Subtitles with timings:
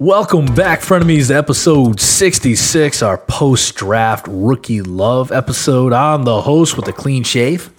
[0.00, 5.92] Welcome back, frenemies, to episode 66, our post draft rookie love episode.
[5.92, 7.70] I'm the host with a clean shave.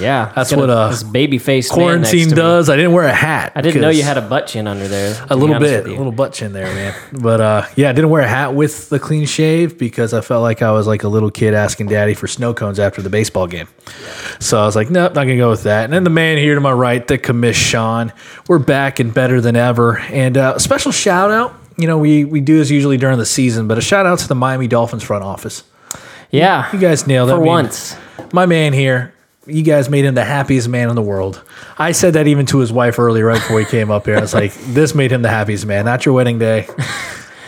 [0.00, 2.70] Yeah, That's what, uh, this baby face Quarantine does.
[2.70, 3.52] I didn't wear a hat.
[3.54, 5.22] I didn't know you had a butt chin under there.
[5.28, 6.94] a little bit, a little butt chin there, man.
[7.12, 10.40] But uh, yeah, I didn't wear a hat with the clean shave because I felt
[10.40, 13.48] like I was like a little kid asking daddy for snow cones after the baseball
[13.48, 13.68] game.
[14.40, 15.84] So I was like, nope, not gonna go with that.
[15.84, 18.14] And then the man here to my right, the commish Sean,
[18.48, 19.98] we're back and better than ever.
[19.98, 21.54] And uh, a special shout out.
[21.78, 24.28] You know, we we do this usually during the season, but a shout out to
[24.28, 25.62] the Miami Dolphins front office.
[26.30, 27.32] Yeah, You guys nailed it.
[27.32, 27.96] for I mean, once.
[28.32, 29.14] my man here,
[29.46, 31.42] you guys made him the happiest man in the world.
[31.78, 34.16] I said that even to his wife earlier, right before he came up here.
[34.16, 35.84] I was like, this made him the happiest man.
[35.84, 36.66] Not your wedding day.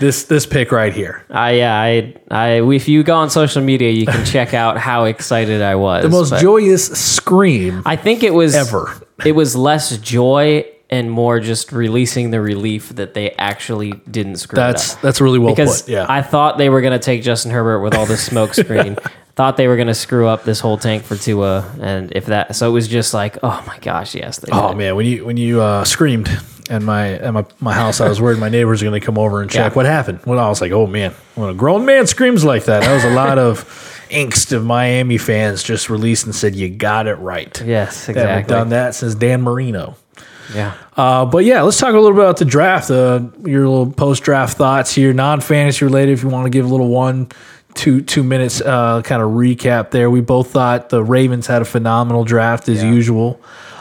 [0.00, 1.24] This this pick right here.
[1.28, 5.06] I yeah, I I if you go on social media, you can check out how
[5.06, 6.05] excited I was.
[6.05, 8.94] The most joyous scream I think it was ever.
[9.27, 14.56] It was less joy and more just releasing the relief that they actually didn't screw
[14.56, 15.00] That's up.
[15.03, 15.91] that's really well because put.
[15.91, 16.06] Yeah.
[16.08, 18.97] I thought they were gonna take Justin Herbert with all this smoke screen.
[19.36, 22.69] thought they were gonna screw up this whole tank for Tua, and if that, so
[22.69, 24.39] it was just like, oh my gosh, yes.
[24.39, 24.78] They oh did.
[24.78, 26.28] man, when you when you uh, screamed
[26.70, 29.16] at my at my, my house, I was worried my neighbors were going to come
[29.19, 29.77] over and check Yeah.
[29.77, 30.20] what happened.
[30.27, 33.05] Well, I was like, oh man, when a grown man screams like that, that was
[33.05, 33.64] a lot of
[34.11, 37.62] angst of Miami fans just released and said, you got it right.
[37.64, 38.55] Yes, They haven't exactly.
[38.55, 39.97] done that since Dan Marino.
[40.54, 40.74] Yeah.
[40.96, 42.91] Uh, but yeah, let's talk a little bit about the draft.
[42.91, 46.12] Uh, your little post draft thoughts here, non fantasy related.
[46.12, 47.28] If you want to give a little one,
[47.74, 50.10] two, two minutes uh, kind of recap there.
[50.10, 53.41] We both thought the Ravens had a phenomenal draft as usual,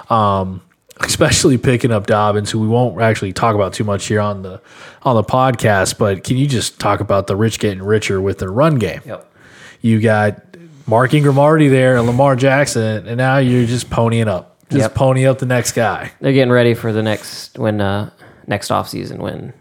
[0.10, 0.62] um,
[1.00, 4.62] especially picking up Dobbins, who we won't actually talk about too much here on the
[5.04, 5.98] on the podcast.
[5.98, 9.02] But can you just talk about the rich getting richer with the run game?
[9.06, 9.34] Yep.
[9.82, 10.44] You got
[10.86, 14.96] Mark Ingram already there, and Lamar Jackson, and now you're just ponying up, just Yep.
[14.96, 16.12] pony up the next guy.
[16.22, 18.10] They're getting ready for the next when uh
[18.48, 19.54] next off season when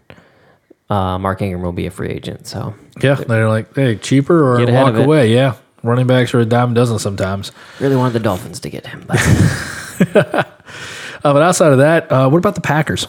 [0.89, 2.47] uh Mark Ingram will be a free agent.
[2.47, 5.33] So Yeah, they're like, hey, cheaper or walk away.
[5.33, 7.51] Yeah, running backs are a dime a dozen sometimes.
[7.79, 9.03] really wanted the Dolphins to get him.
[9.07, 9.19] But
[11.23, 13.07] Uh, but outside of that, uh, what about the Packers?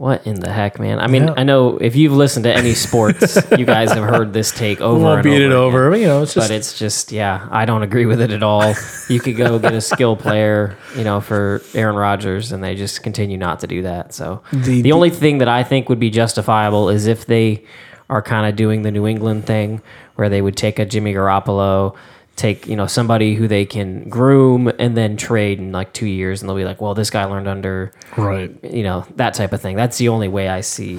[0.00, 0.98] What in the heck, man?
[0.98, 1.34] I mean, Yeah.
[1.36, 4.96] I know if you've listened to any sports, you guys have heard this take over
[4.96, 5.52] We won't and beat over it again.
[5.52, 5.96] over.
[5.96, 8.72] You know, it's just But it's just, yeah, I don't agree with it at all.
[9.10, 13.02] You could go get a skill player, you know, for Aaron Rodgers, and they just
[13.02, 14.14] continue not to do that.
[14.14, 17.64] So The- the, only thing that I think would be justifiable is if they
[18.08, 19.82] are kind of doing the New England thing,
[20.14, 21.94] where they would take a Jimmy Garoppolo,
[22.40, 26.40] take you know somebody who they can groom, and then trade in like two years,
[26.40, 28.52] and they'll be like, well, this guy learned under, right.
[28.64, 29.76] you know, that type of thing.
[29.76, 30.94] That's the only way I see.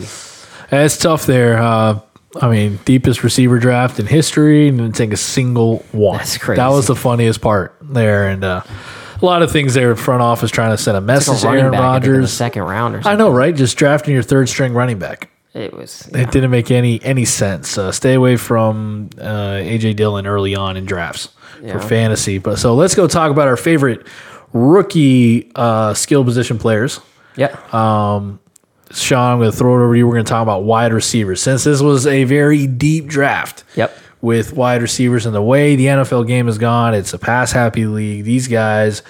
[0.70, 1.58] And it's tough there.
[1.58, 2.00] Uh,
[2.42, 6.20] I mean, deepest receiver draft in history, and didn't take a single one.
[6.20, 6.58] That's crazy.
[6.58, 8.62] That was the funniest part there, and uh,
[9.20, 9.96] a lot of things there.
[9.96, 12.34] Front office trying to send a Like message a to Aaron back in the Rodgers.
[12.34, 13.56] second round or I know, right?
[13.56, 15.31] Just drafting your third string running back.
[15.54, 16.08] It was.
[16.14, 17.78] It didn't make any any sense.
[17.78, 21.30] Uh, stay away from uh, AJ Dillon early on in drafts
[21.62, 21.74] Yeah.
[21.74, 22.38] for fantasy.
[22.38, 24.08] But so let's go talk about our favorite
[24.54, 27.00] rookie uh, skill position players.
[27.36, 27.56] Yeah.
[28.94, 30.06] Sean, I'm going to throw it over to you.
[30.08, 33.64] We're going to talk about wide receivers since this was a very deep draft.
[33.76, 33.98] Yep.
[34.22, 37.86] With wide receivers and the way the NFL game has gone, it's a pass happy
[37.88, 38.24] league.
[38.24, 39.02] These guys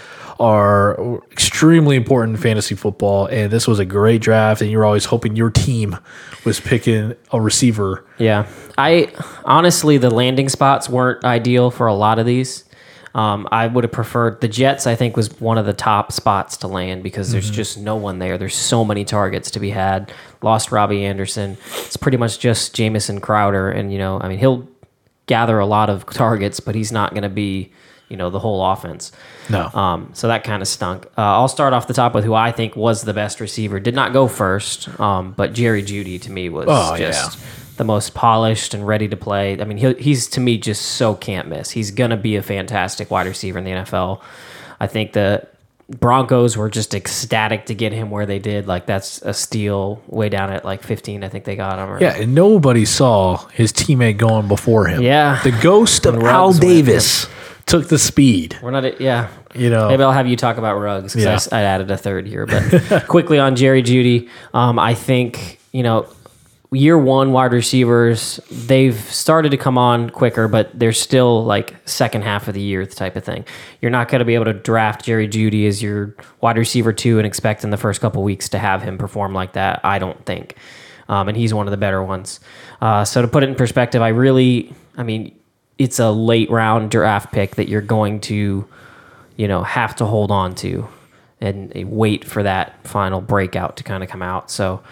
[0.41, 4.61] are extremely important in fantasy football, and this was a great draft.
[4.61, 5.97] And you're always hoping your team
[6.43, 8.47] was picking a receiver Yeah.
[8.77, 9.13] I
[9.45, 12.65] honestly, the landing spots weren't ideal for a lot of these.
[13.13, 14.87] Um, I would have preferred the Jets.
[14.87, 18.19] I think was one of the top spots to land because there's just no one
[18.19, 18.37] there.
[18.37, 20.11] There's so many targets to be had.
[20.41, 21.57] Lost Robbie Anderson.
[21.79, 24.67] It's pretty much just Jamison Crowder, and you know, I mean, he'll
[25.27, 27.71] gather a lot of targets, but he's not going to be,
[28.11, 29.11] you know, the whole offense.
[29.49, 29.67] No.
[29.73, 31.05] Um, so that kind of stunk.
[31.17, 33.79] Uh, I'll start off the top with who I think was the best receiver.
[33.79, 37.39] Did not go first, um, but Jerry Jeudy to me was Oh, just
[37.77, 39.59] the most polished and ready to play.
[39.59, 41.71] I mean, he, he's to me just so can't miss.
[41.71, 44.21] He's gonna be a fantastic wide receiver in the NFL.
[44.79, 45.47] I think the
[45.99, 48.67] Broncos were just ecstatic to get him where they did.
[48.67, 51.23] Like that's a steal way down at like 15.
[51.23, 51.89] I think they got him.
[51.89, 55.01] Or, Yeah, and nobody saw his teammate going before him.
[55.01, 55.41] Yeah.
[55.43, 57.27] The ghost of Al Davis
[57.65, 58.57] took the speed.
[58.61, 58.99] We're not.
[59.01, 59.29] Yeah.
[59.53, 61.57] You know, Maybe I'll have you talk about rugs because Yeah.
[61.57, 62.45] I I, added a third here.
[62.45, 66.07] But quickly on Jerry Jeudy, um, I think you know
[66.73, 72.21] year one wide receivers they've started to come on quicker, but they're still like second
[72.21, 73.43] half of the year type of thing.
[73.81, 77.17] You're not going to be able to draft Jerry Jeudy as your wide receiver two
[77.17, 79.81] and expect in the first couple weeks to have him perform like that.
[79.83, 80.55] I don't think,
[81.09, 82.39] um, and he's one of the better ones.
[82.79, 85.37] Uh, so to put it in perspective, I really, I mean,
[85.83, 88.67] it's a late round draft pick that you're going to
[89.41, 90.87] you know, have to hold on to
[91.39, 94.51] and wait for that final breakout to kind of come out.
[94.51, 94.83] So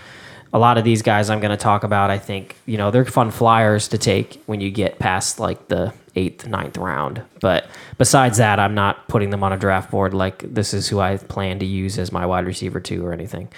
[0.51, 3.05] a lot of these guys I'm going to talk about, I think, you know, they're
[3.05, 7.21] fun flyers to take when you get past like the eighth, ninth round.
[7.39, 7.69] But
[7.99, 11.17] besides that, I'm not putting them on a draft board like this is who I
[11.17, 13.49] plan to use as my wide receiver two or anything.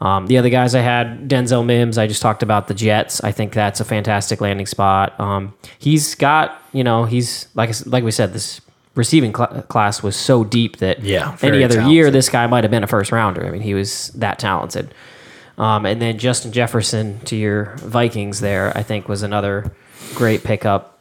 [0.00, 3.22] Um, the other guys I had, Denzel Mims, I just talked about the Jets.
[3.24, 5.18] I think that's a fantastic landing spot.
[5.18, 8.60] Um, he's got, you know, he's like like we said, this
[8.94, 11.92] receiving cl- class was so deep that Yeah, any other talented.
[11.94, 13.44] year this guy might have been a first rounder.
[13.44, 14.94] I mean, he was that talented.
[15.56, 19.72] Um, and then Justin Jefferson to your Vikings there, I think was another
[20.14, 20.98] great pickup.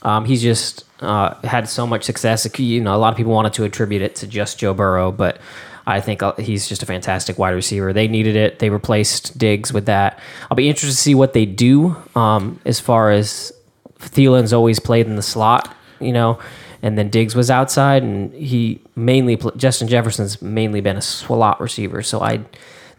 [0.00, 2.48] Um, he's just uh, had so much success.
[2.58, 5.38] You know, a lot of people wanted to attribute it to just Joe Burrow, but
[5.86, 7.92] I think uh, he's just a fantastic wide receiver.
[7.92, 8.58] They needed it.
[8.58, 10.18] They replaced Diggs with that.
[10.50, 13.52] I'll be interested to see what they do um, as far as
[13.98, 16.38] Thielen's always played in the slot, you know,
[16.82, 22.02] and then Diggs was outside, and he mainly Justin Jefferson's mainly been a slot receiver.
[22.02, 22.40] So I,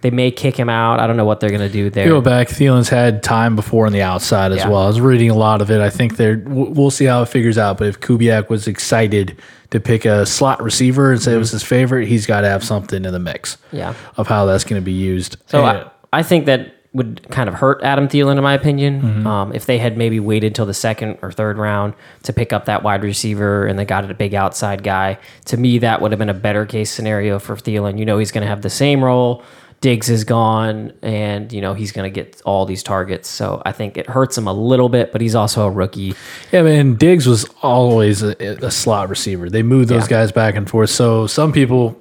[0.03, 1.00] they may kick him out.
[1.00, 2.07] I don't know what they're gonna do there.
[2.07, 2.50] Go back.
[2.50, 4.67] Thielen's had time before on the outside as Yeah.
[4.69, 4.81] well.
[4.83, 5.81] I was reading a lot of it.
[5.81, 6.44] I think they're.
[6.45, 7.77] We'll see how it figures out.
[7.79, 9.35] But if Kubiak was excited
[9.71, 12.63] to pick a slot receiver and say it was his favorite, he's got to have
[12.63, 13.55] something in the mix.
[13.67, 13.77] Mm-hmm.
[13.77, 13.94] Yeah.
[14.17, 15.38] Of how that's going to be used.
[15.47, 15.79] So And-
[16.11, 19.01] I, I think that would kind of hurt Adam Thielen, in my opinion.
[19.01, 19.25] Mm-hmm.
[19.25, 22.65] Um, if they had maybe waited till the second or third round to pick up
[22.65, 26.19] that wide receiver and they got a big outside guy, to me, that would have
[26.19, 27.97] been a better case scenario for Thielen.
[27.97, 29.41] You know, he's going to have the same role.
[29.83, 33.27] Diggs is gone, and you know he's going to get all these targets.
[33.27, 36.15] So I think it hurts him a little bit, but he's also a rookie.
[36.53, 38.33] Yeah, man, Diggs was always a,
[38.65, 39.50] a slot receiver.
[39.50, 40.21] They moved those Yeah.
[40.21, 40.89] guys back and forth.
[40.89, 42.00] So some people,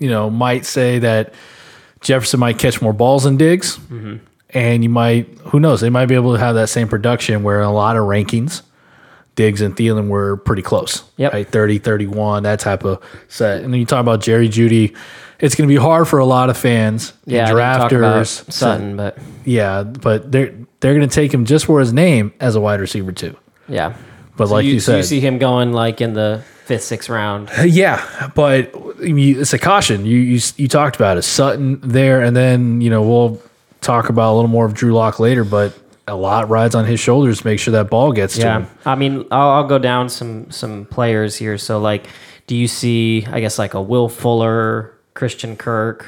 [0.00, 1.34] you know, might say that
[2.00, 4.16] Jefferson might catch more balls than Diggs, Mm-hmm.
[4.50, 7.60] and you might, who knows, they might be able to have that same production where
[7.60, 8.62] a lot of rankings,
[9.34, 11.02] Diggs and Thielen were pretty close.
[11.18, 11.32] Yep.
[11.34, 11.46] Right?
[11.46, 13.62] 30, 31, that type of set.
[13.62, 14.96] And then you talk about Jerry Jeudy.
[15.44, 18.22] It's going to be hard for a lot of fans Yeah, and I didn't about
[18.22, 18.52] drafters.
[18.52, 22.56] Sutton, but Yeah, but they're they're going to take him just for his name as
[22.56, 23.36] a wide receiver too.
[23.68, 23.94] yeah.
[24.36, 27.50] But like you, so said, you see him going like in the fifth, sixth round.
[27.64, 30.06] Yeah, but I it's a caution.
[30.06, 33.40] You, you you talked about it, Sutton there, and then you know we'll
[33.80, 35.44] talk about a little more of Drew Lock later.
[35.44, 38.66] But a lot rides on his shoulders to make sure that ball gets to him.
[38.84, 41.56] I mean, I'll, I'll go down some some players here.
[41.58, 42.06] So, like,
[42.46, 43.26] do you see?
[43.30, 46.06] I guess like a Will Fuller, Christian Kirk,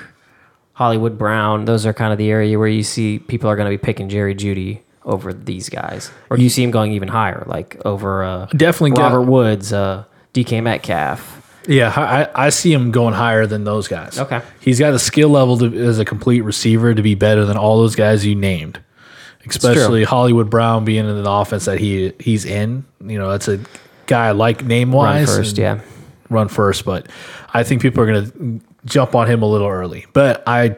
[0.74, 1.64] Hollywood Brown.
[1.64, 4.08] Those are kind of the area where you see people are going to be picking
[4.08, 8.24] Jerry Jeudy over these guys, or do you see him going even higher, like over
[8.24, 10.04] uh, Definitely got- Robert Woods, uh,
[10.34, 11.34] DK Metcalf?
[11.68, 14.20] Yeah, I, I see him going higher than those guys.
[14.20, 14.40] Okay.
[14.60, 17.78] he's got the skill level to, as a complete receiver to be better than all
[17.78, 18.78] those guys you named.
[19.48, 22.84] Especially Hollywood Brown being in the offense that he he's in.
[23.04, 23.60] You know, that's a
[24.06, 25.26] guy I like name Run wise.
[25.28, 25.80] first, yeah.
[26.30, 27.06] run first, but
[27.54, 30.06] I think people are going to jump on him a little early.
[30.12, 30.76] But I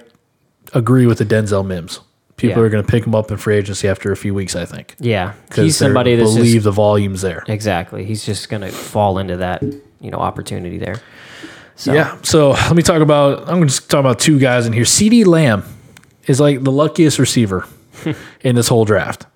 [0.75, 2.01] agree with the Denzel Mims.
[2.37, 2.67] People Yeah.
[2.67, 4.95] are going to pick him up in free agency after a few weeks, I think.
[5.01, 7.45] Yeah, he's somebody that believe just, the volume's there.
[7.49, 8.05] exactly.
[8.05, 9.63] He's just going to fall into that
[10.01, 11.01] you know opportunity there.
[11.75, 12.17] So, Yeah.
[12.23, 13.41] So let me talk about.
[13.43, 14.85] I'm going to just talk about two guys in here.
[14.85, 15.65] CeeDee Lamb
[16.27, 17.67] is like the luckiest receiver
[18.43, 19.27] in this whole draft.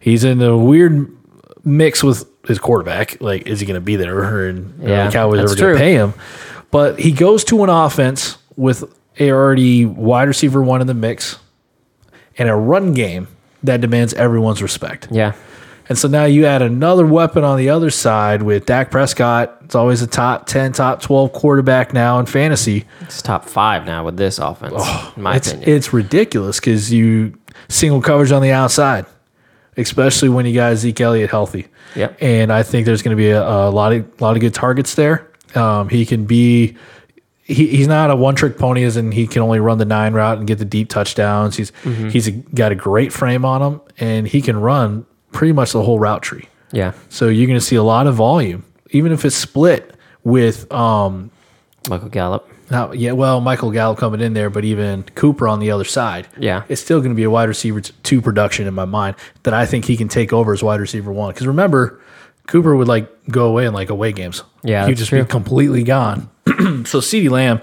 [0.00, 1.14] He's in a weird
[1.64, 3.20] mix with his quarterback.
[3.20, 4.16] Like, is he going to be there?
[4.18, 6.14] Or, and Yeah, the Cowboys ever going to pay him?
[6.70, 8.84] But he goes to an offense with
[9.18, 11.38] a already wide receiver one in the mix
[12.36, 13.28] and a run game
[13.62, 15.08] that demands everyone's respect.
[15.10, 15.32] yeah,
[15.88, 19.56] And so now you add another weapon on the other side with Dak Prescott.
[19.64, 22.84] It's always a top 10, top 12 quarterback now in fantasy.
[23.00, 24.74] it's top five now with this offense.
[24.76, 27.34] Oh, in my Oh, It's, opinion, it's ridiculous because you
[27.68, 29.04] single coverage on the outside,
[29.76, 31.66] especially when you got Zeke Elliott healthy.
[31.96, 32.18] Yep.
[32.20, 34.94] And I think there's going to be a, a lot of lot of good targets
[34.94, 35.26] there.
[35.54, 36.76] Um, he can be.
[37.44, 40.12] He, he's not a one trick pony, as in he can only run the nine
[40.12, 41.56] route and get the deep touchdowns.
[41.56, 42.10] He's Mm-hmm.
[42.10, 45.82] he's a, got a great frame on him, and he can run pretty much the
[45.82, 46.46] whole route tree.
[46.72, 46.92] yeah.
[47.08, 51.30] So you're going to see a lot of volume, even if it's split with um,
[51.88, 52.46] Michael Gallup.
[52.70, 56.28] now, yeah, well, Michael Gallup coming in there, but even Cooper on the other side.
[56.38, 56.64] Yeah.
[56.68, 59.64] It's still going to be a wide receiver two production in my mind that I
[59.64, 61.32] think he can take over as wide receiver one.
[61.32, 61.98] Because remember,
[62.48, 64.42] Cooper would like go away in like away games.
[64.64, 65.22] Yeah, He'd just true.
[65.22, 66.28] be completely gone.
[66.46, 67.60] so CeeDee Lamb,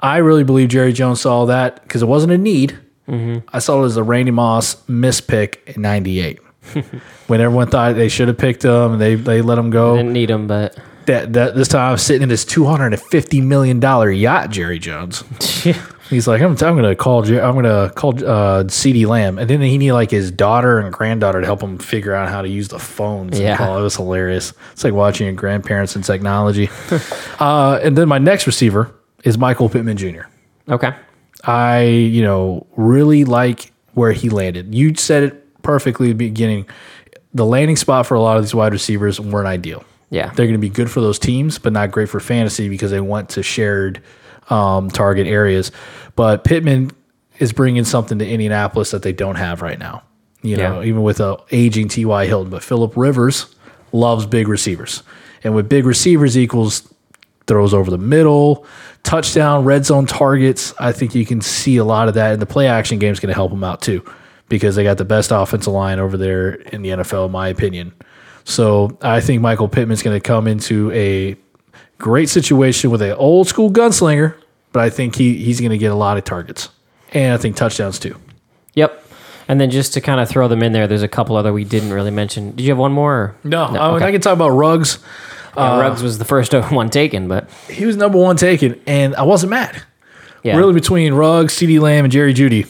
[0.00, 2.76] I really believe Jerry Jones saw that because it wasn't a need.
[3.08, 3.46] Mm-hmm.
[3.54, 6.40] I saw it as a Randy Moss mispick in 98.
[7.26, 10.30] when everyone thought they should have picked him, they, they let him go Didn't need
[10.30, 13.40] him, but that, that this time I was sitting in his two hundred and fifty
[13.40, 15.24] million dollar yacht, Jerry Jones.
[16.10, 19.60] He's like, I'm, I'm gonna call, Jer- I'm gonna call uh, CeeDee Lamb, and then
[19.60, 22.68] he needed like his daughter and granddaughter to help him figure out how to use
[22.68, 23.38] the phones.
[23.38, 23.56] Yeah.
[23.56, 23.78] call.
[23.78, 24.52] it was hilarious.
[24.72, 26.68] It's like watching your grandparents and technology.
[27.40, 28.94] uh, and then my next receiver
[29.24, 30.22] is Michael Pittman Jr.
[30.68, 30.94] okay.
[31.44, 34.74] I, you know, really like where he landed.
[34.74, 36.66] You said it perfectly at the beginning.
[37.34, 39.84] The landing spot for a lot of these wide receivers weren't ideal.
[40.10, 40.26] Yeah.
[40.26, 43.00] They're going to be good for those teams, but not great for fantasy because they
[43.00, 44.02] want to shared
[44.50, 45.70] um, target areas.
[46.16, 46.90] But Pittman
[47.38, 50.02] is bringing something to Indianapolis that they don't have right now.
[50.42, 50.88] You know, Yeah.
[50.88, 52.26] even with a aging T.Y.
[52.26, 52.50] Hilton.
[52.50, 53.46] But Philip Rivers
[53.92, 55.02] loves big receivers.
[55.44, 56.92] And with big receivers equals
[57.46, 58.64] throws over the middle,
[59.02, 60.72] touchdown, red zone targets.
[60.78, 62.32] I think you can see a lot of that.
[62.32, 64.04] And the play action game is going to help them out too
[64.48, 67.92] because they got the best offensive line over there in the NFL, in my opinion.
[68.44, 71.36] So I think Michael Pittman's going to come into a
[72.02, 74.34] great situation with an old school gunslinger,
[74.72, 76.68] but I think he, he's going to get a lot of targets.
[77.14, 78.16] And I think touchdowns too.
[78.74, 78.98] Yep.
[79.48, 81.64] And then just to kind of throw them in there, there's a couple other we
[81.64, 82.50] didn't really mention.
[82.50, 83.14] Did you have one more?
[83.14, 83.36] Or?
[83.44, 84.04] No, I, mean, okay.
[84.06, 84.98] I can talk about Ruggs.
[85.56, 89.14] Yeah, uh, Ruggs was the first one taken, but He was number one taken, and
[89.16, 89.82] I wasn't mad.
[90.42, 92.66] yeah, Really, between Ruggs, CeeDee Lamb, and Jerry Jeudy,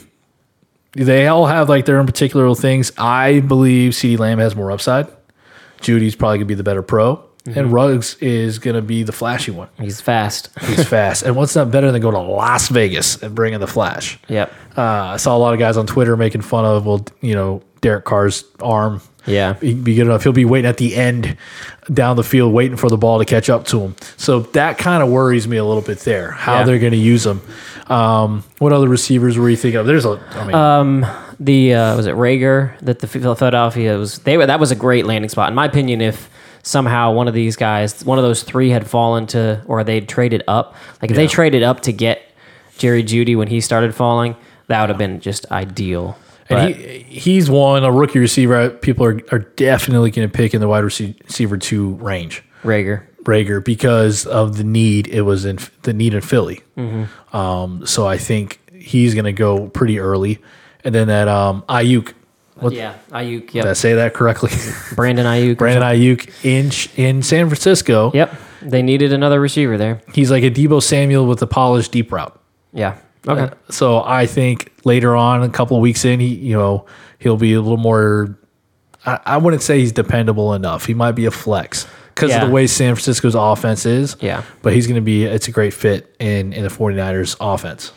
[0.92, 2.92] they all have like their own particular little things.
[2.98, 5.06] I believe CeeDee Lamb has more upside.
[5.80, 9.68] Jeudy's probably gonna be the better pro, and Ruggs is gonna be the flashy one.
[9.80, 10.48] he's fast.
[10.62, 14.18] He's fast, and what's not better than going to Las Vegas and bringing the flash?
[14.28, 14.52] yep.
[14.76, 17.62] Uh, I saw a lot of guys on Twitter making fun of well, you know,
[17.80, 19.00] Derek Carr's arm.
[19.26, 19.54] Yeah.
[19.60, 20.24] He'd be good enough.
[20.24, 21.36] He'll be waiting at the end
[21.92, 23.94] down the field, waiting for the ball to catch up to him.
[24.16, 26.64] So that kind of worries me a little bit there, how Yeah.
[26.64, 27.40] they're going to use him.
[27.88, 29.86] Um, what other receivers were you thinking of?
[29.86, 31.06] There's a, I mean, Um,
[31.38, 35.06] the uh, was it Reagor that the Philadelphia was they were that was a great
[35.06, 36.00] landing spot in my opinion.
[36.00, 36.28] If
[36.62, 40.42] somehow one of these guys, one of those three, had fallen to or they'd traded
[40.48, 42.22] up, like if they traded up to get
[42.78, 44.36] Jerry Jeudy when he started falling,
[44.68, 46.16] that would have been just ideal.
[46.48, 48.70] But and he he's one, a rookie receiver.
[48.70, 52.42] People are, are definitely going to pick in the wide receiver two range.
[52.62, 56.62] Reagor, Reagor because of the need it was in the need in Philly.
[56.76, 57.36] Mm-hmm.
[57.36, 60.38] Um, so I think he's going to go pretty early,
[60.84, 62.14] and then that um, Aiyuk.
[62.62, 64.50] What, yeah, Aiyuk, Did I say that correctly?
[64.94, 66.70] Brandon Aiyuk, Brandon Aiyuk in
[67.02, 68.10] in San Francisco.
[68.14, 70.00] Yep, they needed another receiver there.
[70.14, 72.38] He's like a Deebo Samuel with a polished deep route.
[72.72, 76.56] Yeah, okay, uh, So I think later on, a couple of weeks in, he you
[76.56, 76.86] know
[77.18, 78.38] he'll be a little more.
[79.04, 80.86] I, I wouldn't say he's dependable enough.
[80.86, 82.42] He might be a flex because Yeah.
[82.42, 84.16] of the way San Francisco's offense is.
[84.20, 84.42] Yeah.
[84.62, 85.24] But he's going to be.
[85.24, 87.92] It's a great fit in in the 49ers offense.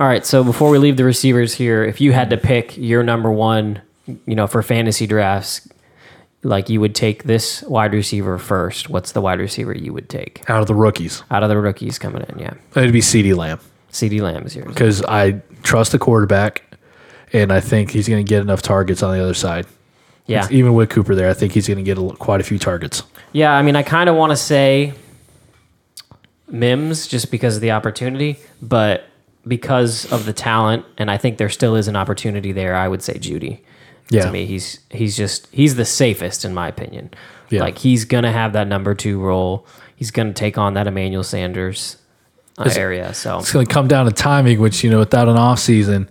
[0.00, 3.02] All right, so before we leave the receivers here, if you had to pick your
[3.02, 3.82] number one,
[4.26, 5.68] you know, for fantasy drafts,
[6.42, 10.48] like you would take this wide receiver first, what's the wide receiver you would take
[10.48, 12.38] Out of the rookies, out of the rookies coming in?
[12.38, 13.60] Yeah, it'd be CeeDee Lamb
[13.92, 14.68] CeeDee Lamb is yours.
[14.68, 16.62] because I trust the quarterback,
[17.32, 19.66] and I think he's going to get enough targets on the other side.
[20.26, 22.58] Yeah, Even with Cooper there, I think he's going to get a, quite a few
[22.58, 23.02] targets.
[23.32, 23.52] yeah.
[23.52, 24.92] I mean, I kind of want to say
[26.50, 29.04] Mims just because of the opportunity, but
[29.46, 32.74] because of the talent, and I think there still is an opportunity there.
[32.76, 33.60] I would say Jeudy.
[34.10, 34.24] Yeah.
[34.26, 37.10] To me, he's he's just he's the safest in my opinion.
[37.50, 37.60] Yeah.
[37.60, 39.66] Like he's gonna have that number two role.
[39.96, 41.96] He's gonna take on that Emmanuel Sanders
[42.56, 43.12] uh, area.
[43.14, 46.08] So It's to come down to timing, which you know, without an off season,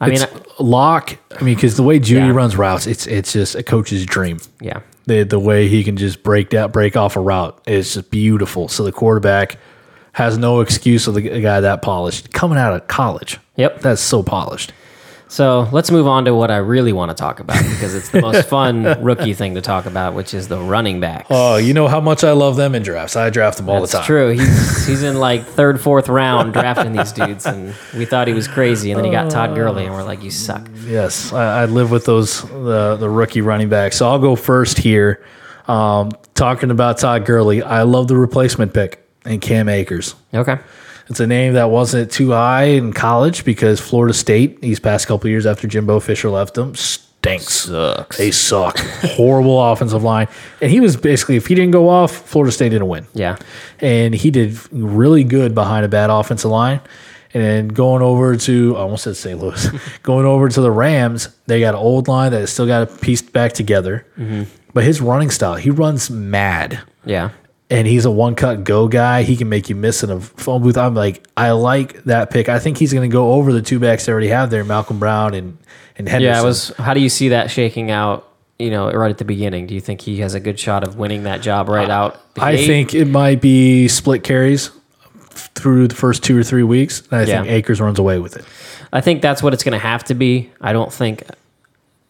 [0.00, 1.16] I mean, it's lock.
[1.38, 2.32] I mean, because the way Jeudy Yeah.
[2.32, 4.38] runs routes, it's it's just a coach's dream.
[4.60, 8.10] yeah, The the way he can just break down, break off a route is just
[8.10, 8.68] beautiful.
[8.68, 9.56] So the quarterback
[10.12, 13.38] has no excuse of the guy that polished coming out of college.
[13.56, 13.80] Yep.
[13.80, 14.72] that's so polished.
[15.28, 18.22] So let's move on to what I really want to talk about because it's the
[18.22, 21.26] most fun rookie thing to talk about, which is the running backs.
[21.30, 23.14] Oh, you know how much I love them in drafts.
[23.14, 24.02] I draft them all That's the time.
[24.02, 24.28] That's true.
[24.30, 28.48] He's he's in like third, fourth round drafting these dudes, and we thought he was
[28.48, 30.66] crazy, and then he got Todd Gurley, and we're like, you suck.
[30.86, 33.96] Yes, I, I live with those the the rookie running backs.
[33.96, 35.24] So I'll go first here.
[35.66, 40.14] Um, talking about Todd Gurley, I love the replacement pick and Cam Akers.
[40.32, 40.56] Okay.
[41.08, 45.30] It's a name that wasn't too high in college because Florida State these past couple
[45.30, 47.60] years after Jimbo Fisher left them stinks.
[47.60, 48.18] Sucks.
[48.18, 48.78] They suck.
[48.78, 50.28] Horrible offensive line.
[50.60, 53.06] And he was basically if he didn't go off, Florida State didn't win.
[53.14, 53.36] Yeah.
[53.80, 56.80] And he did really good behind a bad offensive line.
[57.34, 59.38] And then going over to I almost said St.
[59.38, 59.68] Louis,
[60.02, 63.32] going over to the Rams, they got an old line that still got it pieced
[63.32, 64.06] back together.
[64.16, 64.44] Mm-hmm.
[64.72, 67.30] But his running style, he runs mad Yeah.
[67.70, 69.22] And he's a one cut go guy.
[69.22, 70.76] He can make you miss in a phone booth.
[70.78, 72.48] I'm like, I like that pick.
[72.48, 74.98] I think he's going to go over the two backs they already have there, Malcolm
[74.98, 75.58] Brown and
[75.96, 76.34] and Henderson.
[76.34, 76.40] Yeah.
[76.40, 76.68] It was.
[76.78, 78.24] How do you see that shaking out?
[78.58, 79.68] You know, right at the beginning.
[79.68, 82.34] Do you think he has a good shot of winning that job right out?
[82.34, 84.70] the I think it might be split carries
[85.30, 87.02] through the first two or three weeks.
[87.10, 87.52] And I think Yeah.
[87.52, 88.44] Akers runs away with it.
[88.92, 90.50] I think that's what it's going to have to be.
[90.60, 91.22] I don't think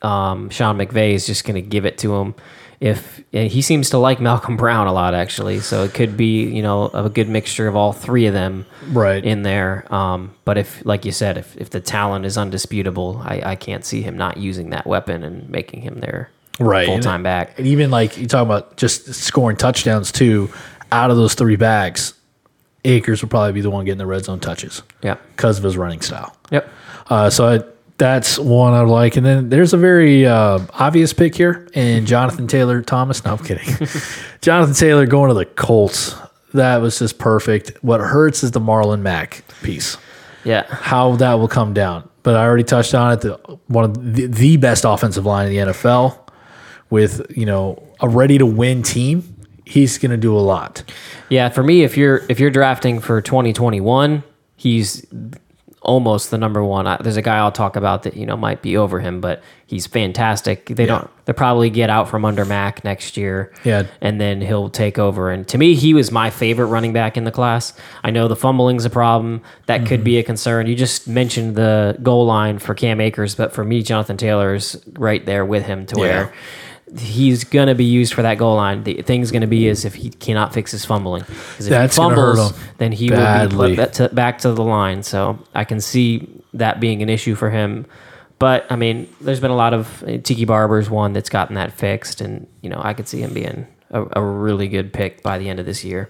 [0.01, 2.35] um, Sean McVay is just going to give it to him.
[2.81, 6.45] If and he seems to like Malcolm Brown a lot, actually, so it could be
[6.45, 9.25] you know a good mixture of all three of them Right.
[9.25, 9.93] in there.
[9.93, 13.85] Um, but if, like you said, if, if the talent is undisputable, I, I can't
[13.85, 16.31] see him not using that weapon and making him their
[16.61, 16.87] Right.
[16.87, 17.59] full time back.
[17.59, 20.49] And even like you talk about just scoring touchdowns too,
[20.93, 22.15] out of those three bags,
[22.85, 25.17] Akers would probably be the one getting the red zone touches Yeah.
[25.37, 26.37] because of his running style.
[26.53, 26.69] Yep.
[27.11, 27.63] Uh, so I,
[27.99, 29.17] that's one I like.
[29.17, 33.25] And then there's a very uh, obvious pick here, and Jonathan Taylor Thomas.
[33.25, 33.89] No, I'm kidding.
[34.41, 36.15] Jonathan Taylor going to the Colts.
[36.55, 37.73] That was just perfect.
[37.83, 39.99] What hurts is the Marlon Mack piece.
[40.45, 40.65] Yeah.
[40.69, 42.09] How that will come down.
[42.23, 43.21] But I already touched on it.
[43.21, 43.35] The
[43.67, 46.19] one of the, the best offensive line in the NFL,
[46.91, 49.35] with you know a ready to win team.
[49.65, 50.83] He's going to do a lot.
[51.29, 54.23] Yeah, for me, if you're if you're drafting for 2021,
[54.57, 55.05] he's
[55.83, 56.87] almost the number one.
[56.87, 59.43] I, there's a guy I'll talk about that you know might be over him, but
[59.67, 60.67] he's fantastic.
[60.67, 61.09] They don't.
[61.25, 63.53] They'll probably get out from under Mack next year.
[63.65, 63.87] Yeah.
[64.01, 65.31] and then he'll take over.
[65.31, 67.75] And to me, he was my favorite running back in the class.
[68.03, 69.43] I know the fumbling's a problem.
[69.67, 70.27] That could be a mm-hmm.
[70.27, 70.67] concern.
[70.67, 75.25] You just mentioned the goal line for Cam Akers, but for me, Jonathan Taylor's right
[75.27, 76.33] there with him to where
[76.97, 78.85] he's gonna be used for that goal line.
[78.85, 81.23] The thing's gonna be is if he cannot fix his fumbling.
[81.23, 83.57] 'Cause if That's he fumbles, then he badly.
[83.57, 85.03] will be put back to, back to the line.
[85.03, 87.87] So I can see that being an issue for him.
[88.39, 91.73] But I mean, there's been a lot of eh, Tiki Barber's one that's gotten that
[91.73, 95.39] fixed, and you know I could see him being a, a really good pick by
[95.39, 96.09] the end of this year.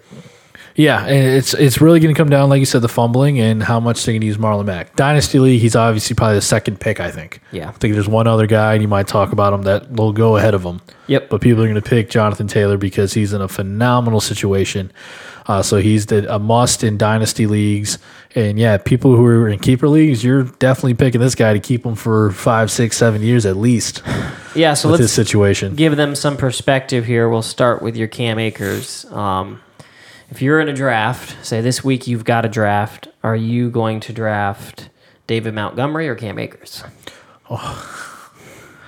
[0.79, 3.61] Yeah, and it's it's really going to come down, like you said, the fumbling and
[3.61, 4.95] how much they're going to use Marlon Mack.
[4.95, 7.41] Dynasty League, he's obviously probably the second pick, I think.
[7.51, 7.71] Yeah.
[7.71, 10.37] I think there's one other guy, and you might talk about him that will go
[10.37, 10.81] ahead of him.
[11.09, 11.31] Yep.
[11.31, 14.93] But people are going to pick Jonathan Taylor because he's in a phenomenal situation.
[15.47, 17.99] Uh, so he's the, a must in dynasty leagues.
[18.37, 21.85] And yeah, people who are in keeper leagues, you're definitely picking this guy to keep
[21.85, 24.03] him for five, six, seven years at least
[24.55, 25.75] Yeah, so with let's situation.
[25.75, 27.29] give them some perspective here.
[27.29, 29.07] We'll start with your Cam Akers.
[29.07, 29.61] Um,
[30.31, 34.01] if you're in a draft, say this week you've got a draft, are you going
[34.01, 34.91] to draft
[35.27, 36.83] David Montgomery or Cam Akers?
[37.51, 37.95] Oh.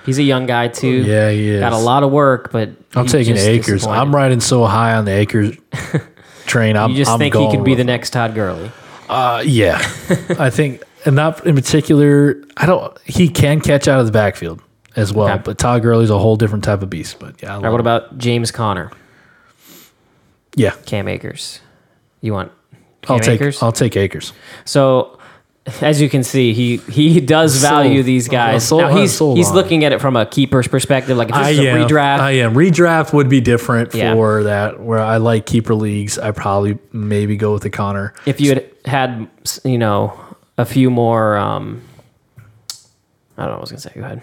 [0.05, 1.03] He's a young guy too.
[1.03, 1.59] Yeah, he is.
[1.59, 3.85] Got a lot of work, but I'm taking Akers.
[3.85, 5.55] I'm riding so high on the Akers
[6.47, 6.75] train.
[6.75, 8.71] I'm, You just I'm think he could be the next Todd Gurley.
[9.07, 9.77] Uh, yeah,
[10.39, 12.41] I think, and not in particular.
[12.57, 12.97] I don't.
[13.05, 14.61] He can catch out of the backfield
[14.95, 15.41] as well, Okay.
[15.45, 17.19] but Todd Gurley's a whole different type of beast.
[17.19, 18.89] But yeah, right, what about James Conner,
[20.55, 20.71] yeah?
[20.85, 21.59] Cam Akers?
[22.21, 22.51] You want
[23.01, 23.41] Cam I'll take.
[23.41, 23.61] Akers?
[23.63, 24.33] I'll take Akers.
[24.65, 25.17] So,
[25.81, 27.71] as you can see, he he does Sold.
[27.71, 28.67] value these guys.
[28.67, 31.17] Sold- now he's sold he's on looking at it from a keeper's perspective.
[31.17, 31.87] Like if this I is a am.
[31.87, 32.53] redraft, I am.
[32.53, 34.13] Redraft would be different Yeah.
[34.13, 34.79] for that.
[34.79, 38.13] Where I like keeper leagues, I probably maybe go with the Conner.
[38.25, 39.27] if you had had
[39.63, 40.13] you know
[40.57, 41.81] a few more, um,
[43.41, 44.21] I don't know what I was gonna say.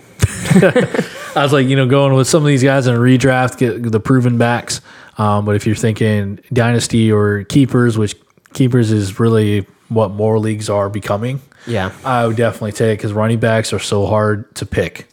[0.52, 1.06] Go ahead.
[1.36, 3.90] I was like, you know, going with some of these guys in a redraft, get
[3.90, 4.80] the proven backs.
[5.18, 8.14] Um, but if you're thinking dynasty or keepers, which
[8.52, 13.40] keepers is really what more leagues are becoming, Yeah, I would definitely take because running
[13.40, 15.08] backs are so hard to pick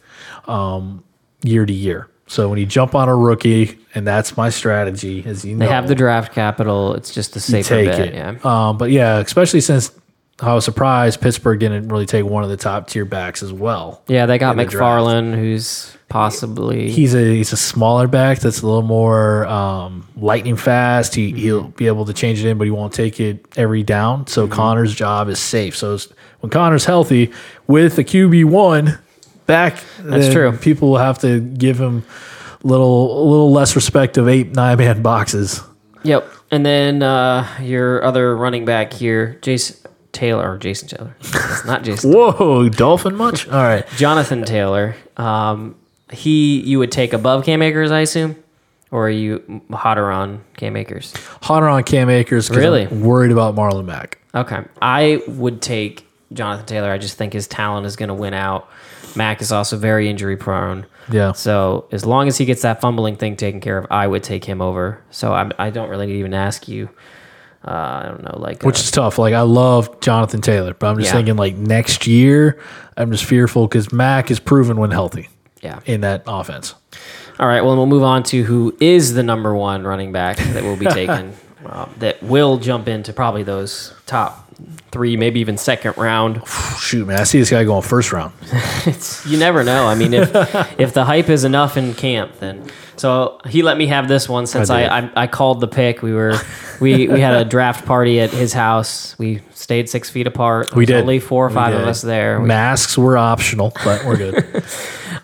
[0.46, 1.02] um,
[1.42, 2.08] year to year.
[2.28, 5.72] So when you jump on a rookie, and that's my strategy, as you know, they
[5.72, 6.94] have the draft capital.
[6.94, 8.00] It's just a take bet.
[8.00, 8.14] it.
[8.14, 8.36] Yeah.
[8.42, 9.92] Um, but yeah, especially since
[10.40, 14.02] I was surprised Pittsburgh didn't really take one of the top tier backs as well.
[14.06, 14.64] Yeah, they got in the.
[14.66, 20.56] McFarland, who's possibly He's a he's a smaller back that's a little more um, lightning
[20.56, 21.14] fast.
[21.14, 24.20] He he'll be able to change it in, but he won't take it every down.
[24.20, 24.28] Mm-hmm.
[24.28, 25.74] So Conner's job is safe.
[25.74, 25.98] So
[26.40, 27.32] when Conner's healthy
[27.66, 28.98] with the QB one
[29.46, 30.52] back, That's true.
[30.52, 32.04] People will have to give him
[32.62, 35.62] little a little less respect of eight nine man boxes.
[36.02, 36.30] Yep.
[36.50, 39.76] And then uh, your other running back here, Jason
[40.16, 41.14] Taylor or Jason Taylor.
[41.20, 42.12] It's not Jason.
[42.12, 43.46] Whoa, dolphin much?
[43.56, 43.86] All right.
[43.96, 44.96] Jonathan Taylor.
[45.16, 45.76] Um,
[46.10, 48.36] he you would take above Cam Akers, I assume,
[48.90, 51.12] or are you hotter on Cam Akers?
[51.42, 52.50] Hotter on Cam Akers.
[52.50, 52.84] Really?
[52.84, 54.18] I'm worried about Marlon Mack.
[54.34, 56.90] Okay, I would take Jonathan Taylor.
[56.90, 58.68] I just think his talent is going to win out.
[59.16, 60.86] Mack is also very injury prone.
[61.10, 61.32] Yeah.
[61.32, 64.44] So as long as he gets that fumbling thing taken care of, I would take
[64.44, 65.02] him over.
[65.10, 66.90] So I'm, I don't really even ask you.
[67.66, 67.70] Uh,
[68.04, 69.18] I don't know, like Which uh, is tough.
[69.18, 71.16] Like I love Jonathan Taylor, but I'm just Yeah.
[71.16, 72.60] thinking like next year,
[72.96, 75.28] I'm just fearful because Mack is proven when healthy
[75.62, 75.80] yeah.
[75.84, 76.74] in that offense.
[77.40, 77.62] All right.
[77.62, 80.86] Well, we'll move on to who is the number one running back that will be
[81.00, 81.32] taken.
[81.66, 84.45] uh, that will jump into probably those top
[84.90, 86.42] three, maybe even second round.
[86.80, 88.32] Shoot, man, I see this guy going first round.
[88.86, 89.86] It's you never know.
[89.86, 90.30] I mean, if
[90.78, 94.46] if the hype is enough in camp, then so he let me have this one
[94.46, 94.98] since I I.
[95.00, 96.02] I, I called the pick.
[96.02, 96.38] We were
[96.80, 99.18] we we had a draft party at his house.
[99.18, 100.74] We stayed six feet apart.
[100.74, 100.96] We did.
[101.00, 102.40] only four or five of us there.
[102.40, 104.64] We- Masks were optional, but we're good.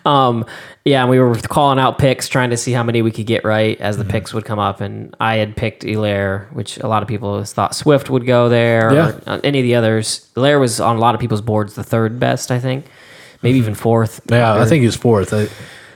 [0.05, 0.45] Um,
[0.85, 3.43] yeah, and we were calling out picks, trying to see how many we could get
[3.45, 4.07] right as Mm-hmm.
[4.07, 4.81] the picks would come up.
[4.81, 8.93] And I had picked Elaire, which a lot of people thought Swift would go there,
[8.93, 9.09] Yeah.
[9.09, 10.29] or uh, any of the others.
[10.35, 12.85] Elaire was on a lot of people's boards the third best, I think,
[13.41, 14.21] maybe even fourth.
[14.25, 14.33] Mm-hmm.
[14.33, 15.33] yeah, I think he was fourth.
[15.33, 15.47] I,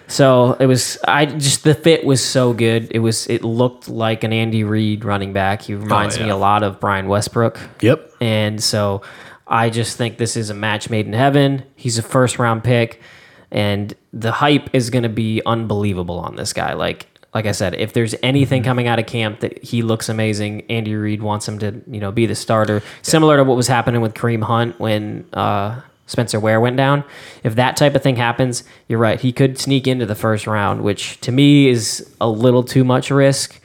[0.10, 0.98] So it was.
[1.06, 2.88] I just the fit was so good.
[2.92, 3.28] It was.
[3.28, 5.64] It looked like an Andy Reid running back.
[5.64, 6.34] He reminds me Oh, yeah.
[6.34, 7.60] a lot of Brian Westbrook.
[7.82, 8.10] yep.
[8.22, 9.02] And so
[9.46, 11.64] I just think this is a match made in heaven.
[11.76, 13.02] He's a first round pick,
[13.52, 16.74] and the hype is going to be unbelievable on this guy.
[16.74, 20.64] Like like I said, if there's anything coming out of camp that he looks amazing,
[20.72, 24.02] Andy Reid wants him to you know be the starter, similar to what was happening
[24.02, 25.28] with Kareem Hunt when.
[25.34, 27.04] Uh, Spencer Ware went down.
[27.44, 29.20] If that type of thing happens, you're right.
[29.20, 33.12] He could sneak into the first round, which to me is a little too much
[33.12, 33.60] risk.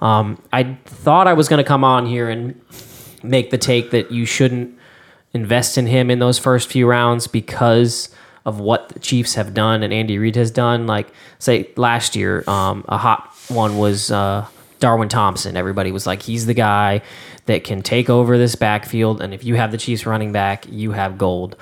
[0.00, 2.58] Um, I thought I was going to come on here and
[3.22, 4.76] make the take that you shouldn't
[5.32, 8.08] invest in him in those first few rounds because
[8.44, 10.86] of what the Chiefs have done and Andy Reid has done.
[10.86, 14.46] Like, say, last year, um, a hot one was uh,
[14.80, 15.56] Darwin Thompson.
[15.56, 17.02] Everybody was like, he's the guy
[17.46, 19.20] that can take over this backfield.
[19.20, 21.56] And if you have the Chiefs running back, you have gold.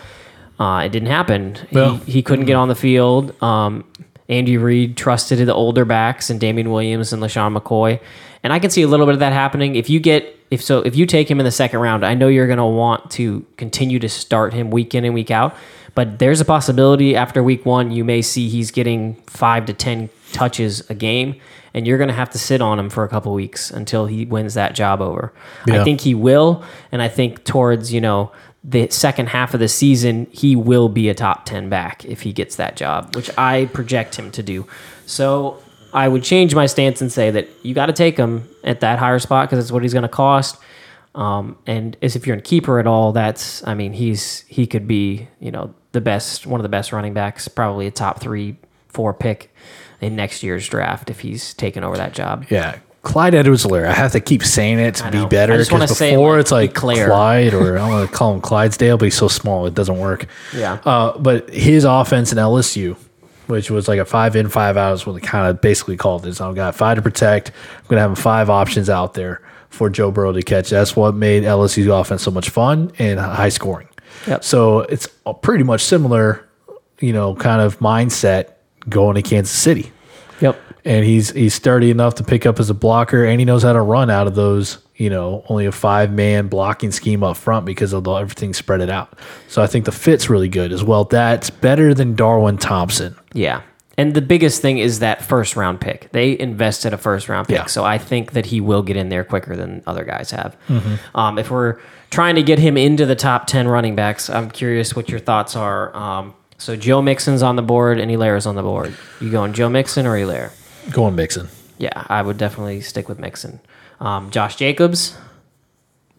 [0.58, 1.56] Uh, it didn't happen.
[1.72, 3.40] Well, he, he couldn't get on the field.
[3.42, 3.84] Um,
[4.28, 8.00] Andy Reid trusted the older backs and Damien Williams and LeSean McCoy.
[8.42, 9.74] And I can see a little bit of that happening.
[9.74, 12.28] If you get if so if you take him in the second round, I know
[12.28, 15.56] you're gonna want to continue to start him week in and week out.
[16.00, 20.08] But there's a possibility after week one you may see he's getting five to ten
[20.32, 21.38] touches a game,
[21.74, 24.54] and you're gonna have to sit on him for a couple weeks until he wins
[24.54, 25.30] that job over.
[25.66, 25.78] Yeah.
[25.78, 28.32] I think he will, and I think towards, you know,
[28.64, 32.32] the second half of the season, he will be a top 10 back if he
[32.32, 34.66] gets that job, which I project him to do.
[35.04, 38.80] So I would change my stance and say that you got to take him at
[38.80, 40.56] that higher spot because it's what he's going to cost.
[41.14, 44.86] Um, and as if you're in keeper at all, that's, I mean, he's, he could
[44.86, 48.56] be, you know, the best, one of the best running backs, probably a top three,
[48.88, 49.52] four pick
[50.00, 52.46] in next year's draft if he's taken over that job.
[52.48, 52.78] Yeah.
[53.02, 53.86] Clyde Edwards Helaire.
[53.86, 56.32] I have to keep saying it to be better I just wanna because say, before
[56.34, 57.08] like, it's like Eclair.
[57.08, 60.26] Clyde or I want to call him Clydesdale, but he's so small it doesn't work.
[60.54, 60.74] Yeah.
[60.84, 62.96] Uh, but his offense in LSU,
[63.46, 66.26] which was like a five in, five out, is what they kind of basically called
[66.26, 66.34] it.
[66.34, 67.48] So I've got five to protect.
[67.78, 70.70] I'm going to have five options out there for Joe Burrow to catch.
[70.70, 73.88] That's what made LSU's offense so much fun and high scoring.
[74.26, 74.44] Yep.
[74.44, 76.46] So it's a pretty much similar,
[77.00, 78.52] you know, kind of mindset
[78.88, 79.92] going to Kansas City
[80.40, 80.58] Yep.
[80.84, 83.72] and he's he's sturdy enough to pick up as a blocker, and he knows how
[83.72, 84.78] to run out of those.
[84.96, 88.80] You know, only a five man blocking scheme up front because of the, everything spread
[88.82, 89.18] it out.
[89.48, 91.04] So I think the fit's really good as well.
[91.04, 93.16] That's better than Darwin Thompson.
[93.32, 93.62] Yeah.
[94.00, 96.10] And the biggest thing is that first round pick.
[96.12, 97.56] They invested a first round pick.
[97.58, 97.66] Yeah.
[97.66, 100.56] So I think that he will get in there quicker than other guys have.
[100.68, 100.94] Mm-hmm.
[101.14, 104.96] Um, if we're trying to get him into the top 10 running backs, I'm curious
[104.96, 105.94] what your thoughts are.
[105.94, 108.96] Um, so Joe Mixon's on the board and Helaire's on the board.
[109.20, 110.50] You going Joe Mixon or Helaire?
[110.90, 113.60] Going Mixon, Yeah, I would definitely stick with Mixon.
[114.00, 115.14] Um, Josh Jacobs?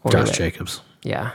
[0.04, 0.36] or Josh Helaire?
[0.36, 0.82] Jacobs.
[1.02, 1.32] Yeah.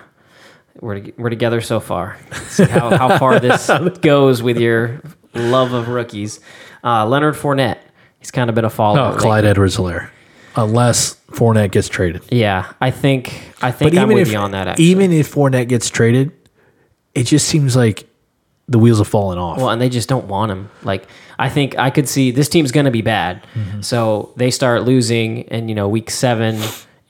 [0.80, 2.18] We're, we're together so far.
[2.50, 3.68] See how, how far this
[4.00, 5.00] goes with your
[5.38, 6.40] love of rookies.
[6.84, 7.78] Uh, Leonard Fournette.
[8.18, 9.12] He's kind of been a follower.
[9.12, 9.44] No, Clyde.
[9.44, 10.10] Edwards Helaire.
[10.56, 12.22] Unless Fournette gets traded.
[12.30, 14.68] Yeah, I think I think I'm with you on that.
[14.68, 14.84] Actually.
[14.86, 16.32] even if Fournette gets traded,
[17.14, 18.08] it just seems like
[18.68, 19.58] the wheels have fallen off.
[19.58, 20.70] well, and they just don't want him.
[20.82, 21.06] Like
[21.38, 23.82] I think I could see this team's going to be bad, Mm-hmm.
[23.82, 26.58] so they start losing, and you know, week seven,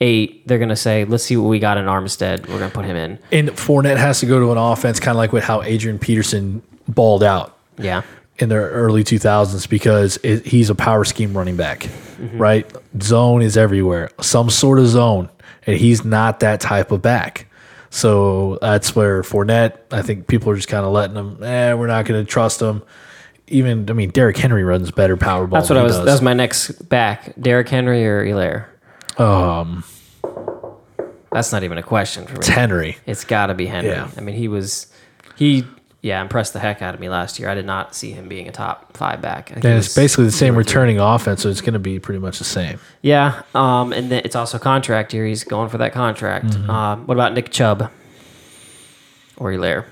[0.01, 2.41] eight, they're going to say, "Let's see what we got in Armstead.
[2.49, 5.15] We're going to put him in." and Fournette has to go to an offense kind
[5.15, 7.57] of like with how Adrian Peterson balled out.
[7.79, 8.01] Yeah,
[8.39, 11.89] in the early 2000s because it, he's a power scheme running back,
[12.33, 12.71] right?
[13.01, 15.29] Zone is everywhere, some sort of zone,
[15.65, 17.47] and he's not that type of back.
[17.89, 21.87] So that's where Fournette, I think people are just kind of letting him, eh, we're
[21.87, 22.83] not going to trust him.
[23.47, 25.59] Even, I mean, Derrick Henry runs better power ball.
[25.61, 25.95] that's what than I was.
[25.95, 26.05] does.
[26.05, 28.65] That was my next back: Derrick Henry or Helaire.
[29.21, 29.85] um,
[31.31, 32.37] That's not even a question for me.
[32.39, 32.97] it's Henry.
[33.05, 33.91] It's got to be Henry.
[33.91, 34.09] Yeah.
[34.17, 34.87] I mean, he was
[35.37, 35.65] he
[36.07, 37.49] yeah impressed the heck out of me last year.
[37.49, 39.51] I did not see him being a top five back.
[39.51, 42.45] And it's basically the same returning offense, so it's going to be pretty much the
[42.45, 42.79] same.
[43.01, 45.25] Yeah, um, and then it's also contract year.
[45.25, 46.47] He's going for that contract.
[46.47, 46.69] Mm-hmm.
[46.69, 47.91] Um, what about Nick Chubb
[49.35, 49.85] or Hilaire?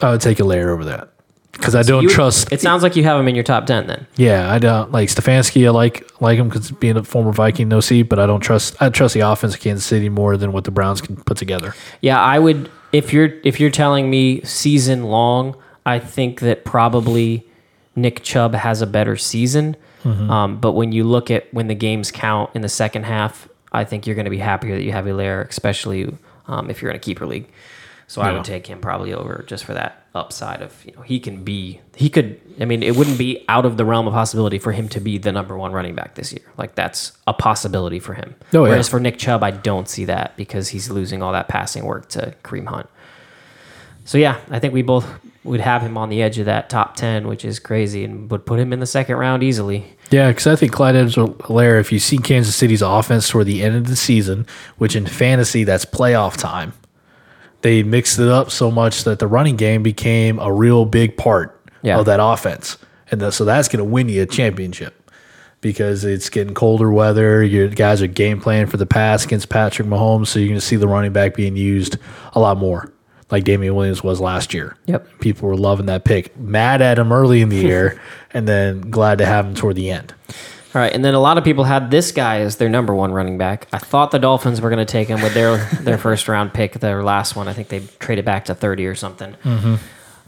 [0.00, 1.13] I would take a layer over that.
[1.54, 2.52] Because I don't You- trust.
[2.52, 4.06] It sounds like you have him in your top ten then.
[4.16, 5.66] Yeah, I don't like Stefanski.
[5.66, 8.76] I like like him because being a former Viking, no seat, but I don't trust.
[8.80, 11.74] I trust the offense of Kansas City more than what the Browns can put together.
[12.00, 17.46] Yeah, I would if you're if you're telling me season long, I think that probably
[17.96, 19.76] Nick Chubb has a better season.
[20.04, 20.30] Mm-hmm.
[20.30, 23.84] Um, but when you look at when the games count in the second half, I
[23.84, 26.14] think you're going to be happier that you have Helaire, especially
[26.46, 27.46] um, if you're in a keeper league.
[28.14, 31.18] So I would take him probably over just for that upside of you know he
[31.18, 34.60] can be he could I mean it wouldn't be out of the realm of possibility
[34.60, 37.98] for him to be the number one running back this year like that's a possibility
[37.98, 38.36] for him.
[38.52, 38.70] Oh, yeah.
[38.70, 42.08] Whereas for Nick Chubb, I don't see that because he's losing all that passing work
[42.10, 42.88] to Kareem Hunt.
[44.04, 45.08] So yeah, I think we both
[45.42, 48.46] would have him on the edge of that top ten, which is crazy, and would
[48.46, 49.96] put him in the second round easily.
[50.12, 53.74] Yeah, because I think Clyde Edwards-Helaire, if you see Kansas City's offense toward the end
[53.74, 54.46] of the season,
[54.78, 56.74] which in fantasy that's playoff time,
[57.64, 61.58] they mixed it up so much that the running game became a real big part
[61.82, 61.98] Yeah.
[61.98, 62.76] of that offense,
[63.10, 65.10] and th- so that's going to win you a championship
[65.62, 67.42] because it's getting colder weather.
[67.42, 70.64] Your guys are game planning for the pass against Patrick Mahomes, so you're going to
[70.66, 71.96] see the running back being used
[72.34, 72.92] a lot more,
[73.30, 74.76] like Damien Williams was last year.
[74.84, 75.20] Yep.
[75.20, 77.98] People were loving that pick, mad at him early in the year,
[78.34, 80.12] and then glad to have him toward the end.
[80.74, 83.12] All right, and then a lot of people had this guy as their number one
[83.12, 83.68] running back.
[83.72, 86.80] I thought the Dolphins were going to take him with their their first round pick,
[86.80, 87.46] their last one.
[87.46, 89.36] I think they traded back to thirty or something.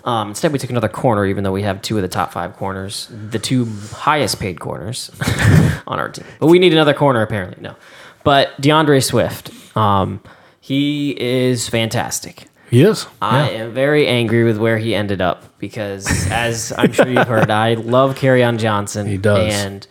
[0.05, 2.55] Um, instead, we took another corner, even though we have two of the top five
[2.55, 5.11] corners, the two highest paid corners
[5.89, 6.25] on our team.
[6.39, 7.61] But we need another corner, apparently.
[7.61, 7.75] No,
[8.23, 10.23] but DeAndre Swift, um,
[10.61, 12.47] he is fantastic.
[12.71, 13.07] He is.
[13.21, 17.51] I am very angry with where he ended up because, as I'm sure you've heard,
[17.51, 19.09] I love on Johnson.
[19.09, 19.53] He does.
[19.55, 19.87] and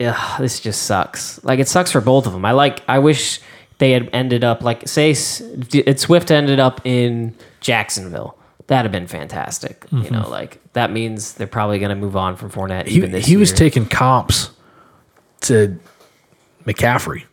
[0.00, 1.42] ugh, this just sucks.
[1.44, 2.44] Like it sucks for both of them.
[2.44, 2.82] I like.
[2.88, 3.40] I wish
[3.78, 5.40] they had ended up like say S-
[5.72, 8.38] it Swift ended up in Jacksonville.
[8.66, 9.86] That'd have been fantastic.
[9.90, 10.14] You mm-hmm.
[10.14, 13.26] know, like that means they're probably going to move on from Fournette he even this
[13.26, 13.56] he was year.
[13.58, 14.50] taking comps
[15.42, 15.78] to
[16.64, 17.24] McCaffrey,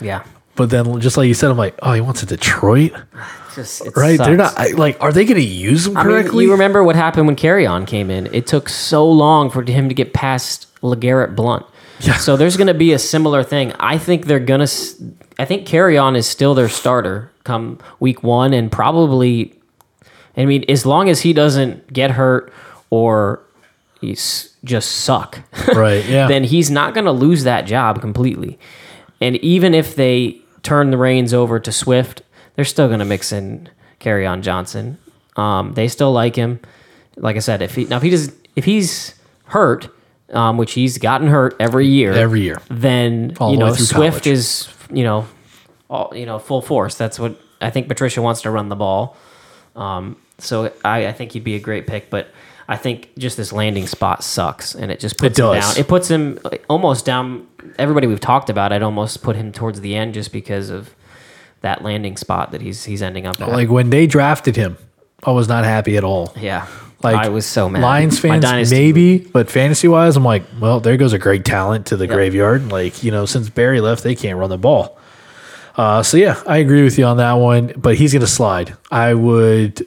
[0.00, 0.24] yeah.
[0.56, 2.92] but then just like you said, I'm like, oh, he wants to Detroit,
[3.54, 4.16] Just, it right?
[4.18, 4.56] They're sucks.
[4.56, 6.44] not I, like, are they going to use him I mean, correctly?
[6.44, 8.32] you remember what happened when Kerryon came in?
[8.32, 11.66] It took so long for him to get past LeGarrette Blunt.
[12.02, 12.16] Yeah.
[12.16, 13.72] So there's going to be a similar thing.
[13.78, 14.72] I think they're going to.
[15.38, 19.58] I think Kerryon is still their starter come week one, and probably.
[20.36, 22.52] I mean, as long as he doesn't get hurt
[22.88, 23.42] or
[24.00, 25.40] he's just suck,
[25.74, 26.04] right?
[26.06, 26.26] Yeah.
[26.26, 28.58] then he's not going to lose that job completely.
[29.20, 32.22] And even if they turn the reins over to Swift,
[32.54, 33.68] they're still going to mix in
[34.00, 34.98] Kerryon Johnson.
[35.36, 36.60] Um, they still like him.
[37.16, 39.14] Like I said, if he now if he does if he's
[39.46, 39.88] hurt,
[40.32, 42.60] um, which he's gotten hurt every year, Every year.
[42.70, 44.26] then All you the know Swift college.
[44.26, 45.26] is you know
[45.90, 46.94] all you know full force.
[46.96, 47.88] That's what I think.
[47.88, 49.16] Patricia wants to run the ball,
[49.76, 52.08] um, so I, I think he'd be a great pick.
[52.10, 52.28] But
[52.68, 55.76] I think just this landing spot sucks, and it just puts him down.
[55.76, 57.46] It puts him almost down.
[57.78, 60.94] Everybody we've talked about, I'd almost put him towards the end just because of
[61.60, 63.48] that landing spot that he's he's ending up at.
[63.48, 64.76] like when they drafted him,
[65.22, 66.32] I was not happy at all.
[66.36, 66.66] yeah,
[67.02, 67.82] Like I was so mad.
[67.82, 71.86] Lions fans, dynasty- maybe, but fantasy wise, I'm like, well, there goes a great talent
[71.86, 72.70] to the graveyard.
[72.70, 74.98] Like, you know, since Barry left, they can't run the ball.
[75.76, 77.72] Uh, so yeah, I agree with you on that one.
[77.76, 78.76] But he's gonna slide.
[78.90, 79.86] I would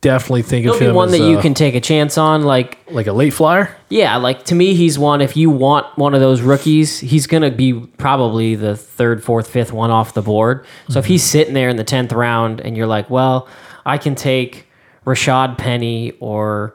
[0.00, 2.16] definitely think He'll of be him one as that you uh, can take a chance
[2.16, 3.74] on, like like a late flyer.
[3.88, 5.20] Yeah, like to me, he's one.
[5.20, 9.48] If you want one of those rookies, he's going to be probably the third, fourth,
[9.50, 10.64] fifth one off the board.
[10.88, 13.48] So if he's sitting there in the 10th round and you're like, well,
[13.86, 14.67] I can take
[15.08, 16.74] Rashad Penny or,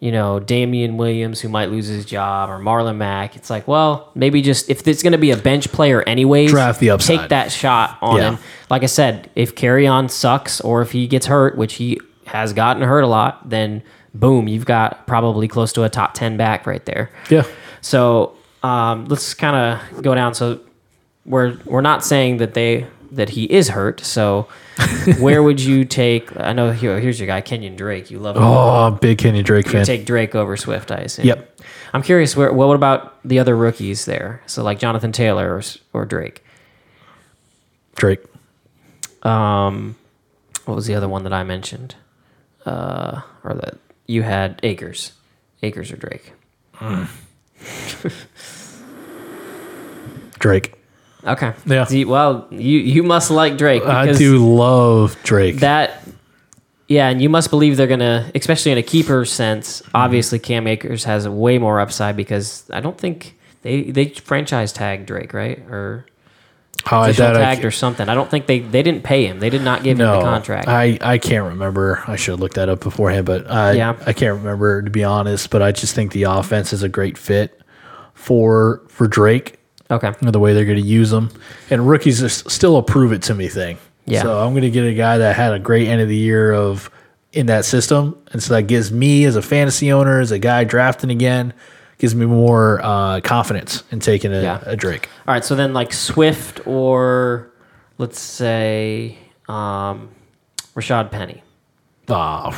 [0.00, 4.10] you know, Damien Williams, who might lose his job, or Marlon Mack, it's like, well,
[4.14, 7.18] maybe just if it's going to be a bench player anyways, Draft the upside.
[7.20, 8.30] Take that shot on Yeah.
[8.32, 8.38] him.
[8.70, 12.82] Like I said, if Kerryon sucks or if he gets hurt, which he has gotten
[12.82, 13.82] hurt a lot, then
[14.14, 17.10] boom, you've got probably close to a top 10 back right there.
[17.30, 17.44] Yeah,
[17.80, 19.56] So um, let's kind
[19.92, 20.34] of go down.
[20.34, 20.60] So
[21.24, 24.00] we're we're not saying that they that he is hurt.
[24.00, 24.48] So
[25.18, 26.34] where would you take?
[26.38, 28.10] I know here, here's your guy, Kenyan Drake.
[28.10, 28.42] You love him.
[28.44, 29.84] Oh, big Kenyan Drake fan.
[29.84, 31.26] Take Drake over Swift, I assume.
[31.26, 31.60] Yep.
[31.92, 32.36] I'm curious.
[32.36, 34.42] Where what about the other rookies there?
[34.46, 36.44] So like Jonathan Taylor or, or Drake.
[37.94, 38.20] Drake.
[39.22, 39.96] Um,
[40.66, 41.94] what was the other one that I mentioned?
[42.64, 45.12] Uh, or that you had Akers,
[45.62, 46.32] Akers or Drake.
[50.38, 50.74] Drake.
[51.26, 51.52] Okay.
[51.66, 51.84] Yeah.
[51.84, 55.56] See, well, you you must like Drake I do love Drake.
[55.60, 56.02] that.
[56.88, 59.82] Yeah, and you must believe they're gonna, especially in a keeper sense.
[59.82, 59.90] Mm-hmm.
[59.96, 65.04] Obviously, Cam Akers has way more upside because I don't think they they franchise tag
[65.06, 65.58] Drake, right?
[65.68, 66.06] Or
[66.88, 68.08] I- that I tagged ca- or something.
[68.08, 69.40] I don't think they they didn't pay him.
[69.40, 70.68] They did not give him No, the contract.
[70.68, 72.04] I, I can't remember.
[72.06, 73.96] I should have looked that up beforehand, but I Yeah.
[74.06, 75.50] I can't remember to be honest.
[75.50, 77.60] But I just think the offense is a great fit
[78.14, 79.58] for for Drake.
[79.90, 80.12] Okay.
[80.20, 81.30] the way they're going to use them.
[81.70, 83.78] And rookies are still a prove it to me thing.
[84.04, 84.22] Yeah.
[84.22, 86.52] So I'm going to get a guy that had a great end of the year
[86.52, 86.90] of
[87.32, 90.64] in that system, and so that gives me as a fantasy owner, as a guy
[90.64, 91.52] drafting again,
[91.98, 94.62] gives me more uh, confidence in taking a, Yeah.
[94.64, 95.08] a Drake.
[95.26, 95.44] All right.
[95.44, 97.50] So then, like Swift or
[97.98, 99.18] let's say
[99.48, 100.08] um,
[100.74, 101.42] Rashad Penny.
[102.08, 102.52] Ah,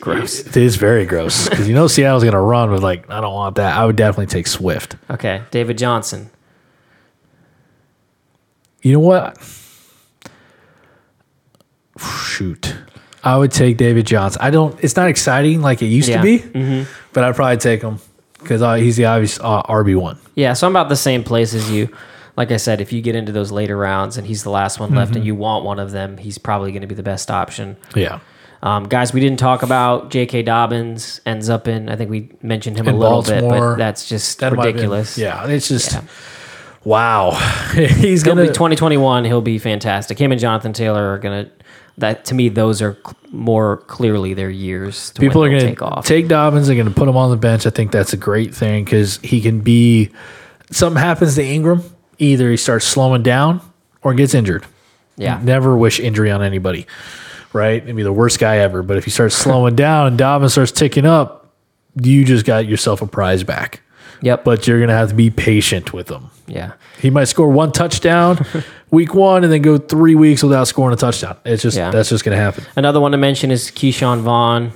[0.00, 0.40] Gross.
[0.40, 3.34] it is very gross because you know Seattle's going to run with like I don't
[3.34, 3.76] want that.
[3.76, 4.96] I would definitely take Swift.
[5.10, 5.42] Okay.
[5.50, 6.30] David Johnson.
[8.82, 9.36] You know what?
[11.98, 12.74] Shoot.
[13.24, 14.40] I would take David Johnson.
[14.40, 14.78] I don't.
[14.82, 16.22] It's not exciting like it used Yeah.
[16.22, 17.98] to be, but I'd probably take him
[18.40, 20.18] because he's the obvious uh, RB one.
[20.36, 20.52] Yeah.
[20.52, 21.88] So I'm about the same place as you.
[22.36, 24.90] Like I said, if you get into those later rounds and he's the last one
[24.90, 24.98] Mm-hmm.
[24.98, 27.76] left and you want one of them, he's probably going to be the best option.
[27.96, 28.20] Yeah,
[28.62, 30.42] Um, guys, we didn't talk about J.K.
[30.42, 31.88] Dobbins ends up in.
[31.88, 34.66] I think we mentioned him In a little bit, but that's just That have been-
[34.66, 35.16] ridiculous.
[35.16, 36.00] yeah, it's just Yeah.
[36.84, 37.30] wow.
[37.74, 39.24] he's gonna be 2021.
[39.24, 40.18] He'll be fantastic.
[40.18, 41.48] Him and Jonathan Taylor are gonna.
[41.98, 45.10] That to me, those are cl- more clearly their years.
[45.10, 46.06] To people are going take off.
[46.06, 46.68] take Dobbins.
[46.68, 47.66] They're going to put him on the bench.
[47.66, 50.10] I think that's a great thing because he can be.
[50.70, 51.82] Something happens to Ingram.
[52.20, 53.60] Either he starts slowing down
[54.02, 54.64] or gets injured.
[55.16, 56.86] yeah, Never wish injury on anybody,
[57.52, 57.82] right?
[57.82, 58.82] It'd be the worst guy ever.
[58.82, 61.52] But if he starts slowing down and Dobbins starts ticking up,
[62.00, 63.80] you just got yourself a prize back.
[64.22, 66.30] yep, But you're going to have to be patient with him.
[66.46, 68.38] yeah, He might score one touchdown
[68.90, 71.36] week one and then go three weeks without scoring a touchdown.
[71.44, 71.90] It's just Yeah.
[71.90, 72.64] that's just going to happen.
[72.76, 74.72] Another one to mention is Ke'Shawn Vaughn.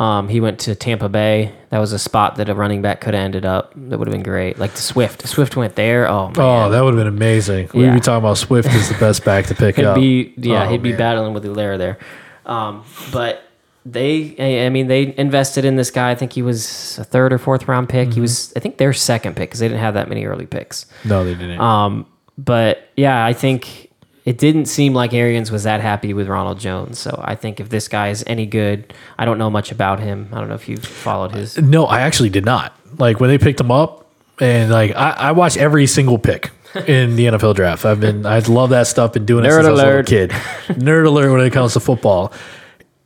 [0.00, 1.52] Um, he went to Tampa Bay.
[1.68, 3.72] That was a spot that a running back could have ended up.
[3.76, 4.58] That would have been great.
[4.58, 5.28] Like Swift.
[5.28, 6.08] Swift went there.
[6.08, 6.34] Oh man.
[6.38, 7.68] Oh, that would have been amazing.
[7.74, 9.94] We'd be talking about Swift as the best back to pick He'd up.
[9.96, 11.98] be yeah, Oh, he'd be battling with Helaire there.
[12.46, 12.82] Um,
[13.12, 13.42] but
[13.84, 16.10] they, I I mean, they invested in this guy.
[16.10, 18.08] I think he was a third or fourth round pick.
[18.08, 18.14] Mm-hmm.
[18.14, 20.86] He was, I think, their second pick because they didn't have that many early picks.
[21.04, 21.60] No, they didn't.
[21.60, 22.06] Um,
[22.38, 23.89] but yeah, I think
[24.24, 26.98] it didn't seem like Arians was that happy with Ronald Jones.
[26.98, 30.28] So I think if this guy is any good, I don't know much about him.
[30.32, 31.56] I don't know if you've followed his.
[31.56, 32.74] Uh, no, I actually did not.
[32.98, 34.06] Like when they picked him up,
[34.40, 36.50] and like I, I watch every single pick
[36.86, 37.84] in the NFL draft.
[37.84, 39.12] I've been I love that stuff.
[39.14, 40.06] Been doing it Nerd since I was a alert.
[40.06, 40.30] kid.
[40.68, 42.32] Nerd alert when it comes to football.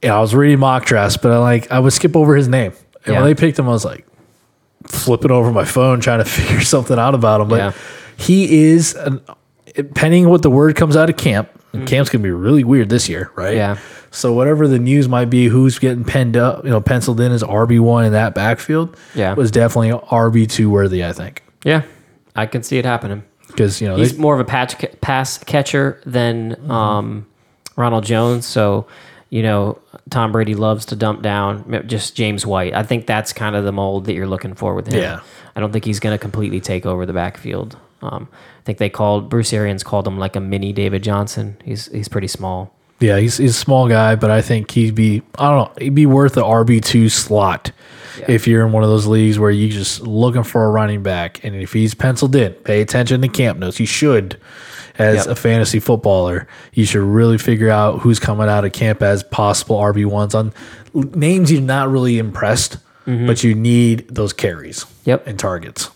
[0.03, 2.73] Yeah, I was reading mock drafts, but I like I would skip over his name.
[3.05, 3.21] And Yeah.
[3.21, 4.07] when they picked him, I was like
[4.87, 7.49] flipping over my phone trying to figure something out about him.
[7.49, 7.73] But Yeah.
[8.17, 9.21] he is an
[9.75, 11.49] depending what the word comes out of camp.
[11.73, 13.49] and Camp's gonna be really weird this year, right?
[13.57, 13.57] Mm-hmm.
[13.57, 13.79] Yeah.
[14.13, 17.43] So whatever the news might be, who's getting penned up, you know, penciled in as
[17.43, 19.35] RB one in that backfield, Yeah.
[19.35, 21.05] was definitely RB two worthy.
[21.05, 21.83] I think Yeah,
[22.37, 23.25] I can see it happening.
[23.49, 26.71] because you know He's they, more of a patch pass catcher than Mm-hmm.
[26.71, 27.27] um,
[27.77, 28.47] Ronald Jones.
[28.47, 28.87] So,
[29.35, 29.77] you know,
[30.11, 31.83] Tom Brady loves to dump down.
[31.89, 32.73] Just James White.
[32.73, 35.01] I think that's kind of the mold that you're looking for with him.
[35.01, 35.23] Yeah.
[35.57, 37.77] I don't think he's going to completely take over the backfield.
[38.01, 41.57] Um, I think they called Bruce Arians called him like a mini David Johnson.
[41.65, 42.73] He's he's pretty small.
[43.01, 45.97] yeah, he's he's a small guy, but I think he'd be I don't know, he'd
[45.97, 47.73] be worth the RB two slot
[48.29, 51.43] if you're in one of those leagues where you're just looking for a running back,
[51.43, 53.81] and if he's penciled in, pay attention to camp notes.
[53.81, 54.41] You should.
[54.99, 55.27] As Yep.
[55.27, 59.77] a fantasy footballer, you should really figure out who's coming out of camp as possible
[59.77, 60.53] RB ones on
[60.95, 62.77] names you're not really impressed,
[63.07, 63.27] mm-hmm.
[63.27, 65.27] but you need those carries Yep.
[65.27, 65.91] and targets.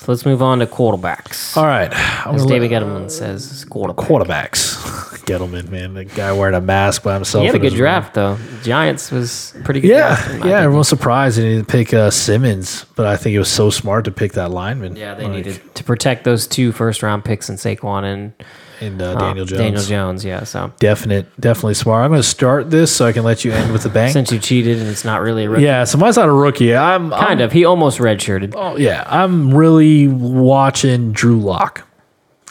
[0.00, 1.54] So let's move on to quarterbacks.
[1.58, 1.90] All right,
[2.26, 4.06] I'm As gonna David let- Gettleman says, quarterback.
[4.06, 4.76] quarterbacks.
[5.26, 7.42] Gettleman, man, the guy wearing a mask by himself.
[7.42, 8.38] He had a in good his draft though.
[8.62, 9.90] Giants was pretty good.
[9.90, 10.40] Yeah, draft, in my yeah.
[10.52, 10.62] opinion.
[10.64, 14.10] Everyone's surprised they didn't pick uh, Simmons, but I think it was so smart to
[14.10, 14.96] pick that lineman.
[14.96, 18.32] Yeah, they Like, needed to protect those two first round picks in Saquon and
[18.80, 19.58] and uh, Daniel Jones.
[19.60, 20.44] Daniel Jones, yeah.
[20.44, 22.04] So Definite, definitely smart.
[22.04, 24.12] I'm going to start this so I can let you end with the bang.
[24.12, 26.74] since you cheated and it's not really a rookie, yeah, so mine's not a rookie.
[26.74, 27.52] I'm I'm- kind of.
[27.52, 28.54] He almost redshirted.
[28.56, 31.86] Oh yeah, I'm really watching Drew Lock.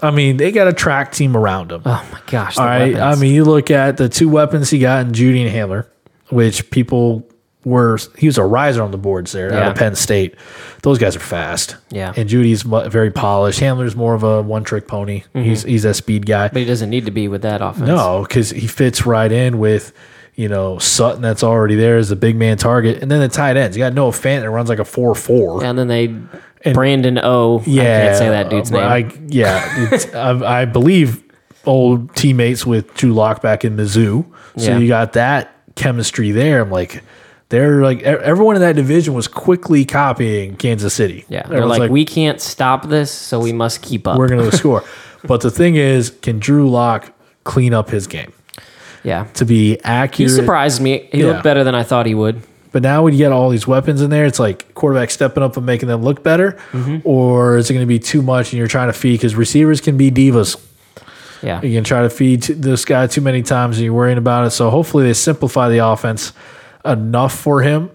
[0.01, 1.81] I mean, they got a track team around him.
[1.85, 2.57] Oh my gosh!
[2.57, 2.95] All right.
[2.95, 5.87] I mean, you look at the two weapons he got in Jeudy and Hamler,
[6.29, 7.27] which people
[7.65, 10.35] were, he was a riser on the boards there out of Penn State.
[10.83, 11.75] Those guys are fast.
[11.89, 12.13] Yeah.
[12.15, 13.59] And Jeudy's very polished.
[13.59, 15.21] Hamler's more of a one trick pony.
[15.35, 15.41] Mm-hmm.
[15.43, 16.47] He's, he's a speed guy.
[16.47, 17.87] but he doesn't need to be with that offense.
[17.87, 19.91] No, because he fits right in with,
[20.35, 23.01] you know, Sutton that's already there as a big man target.
[23.01, 23.75] And then the tight ends.
[23.75, 25.63] You got Noah Fant that runs like a 4 4.
[25.65, 26.15] And then they
[26.71, 27.61] Brandon O.
[27.65, 28.83] Yeah, I can't say that dude's name.
[28.83, 31.23] I, yeah, I, I believe
[31.65, 34.25] old teammates with Drew Lock back in Mizzou.
[34.57, 34.77] So Yeah.
[34.77, 36.61] you got that chemistry there.
[36.61, 37.03] I'm like,
[37.49, 41.25] They're like everyone in that division was quickly copying Kansas City.
[41.29, 44.17] Yeah, they're Everyone's like, we can't stop this, so we must keep up.
[44.19, 44.83] we're going to score.
[45.23, 47.11] But the thing is, can Drew Lock
[47.43, 48.31] clean up his game
[49.03, 50.29] yeah, to be accurate.
[50.29, 51.09] he surprised me.
[51.11, 51.27] He Yeah.
[51.27, 52.41] looked better than I thought he would.
[52.71, 55.65] But now we get all these weapons in there, it's like quarterback stepping up and
[55.65, 56.97] making them look better, Mm-hmm.
[57.03, 59.13] or is it going to be too much and you're trying to feed?
[59.13, 60.55] Because receivers can be divas.
[61.41, 64.45] Yeah, You can try to feed this guy too many times and you're worrying about
[64.45, 64.51] it.
[64.51, 66.31] So hopefully they simplify the offense
[66.85, 67.89] enough for him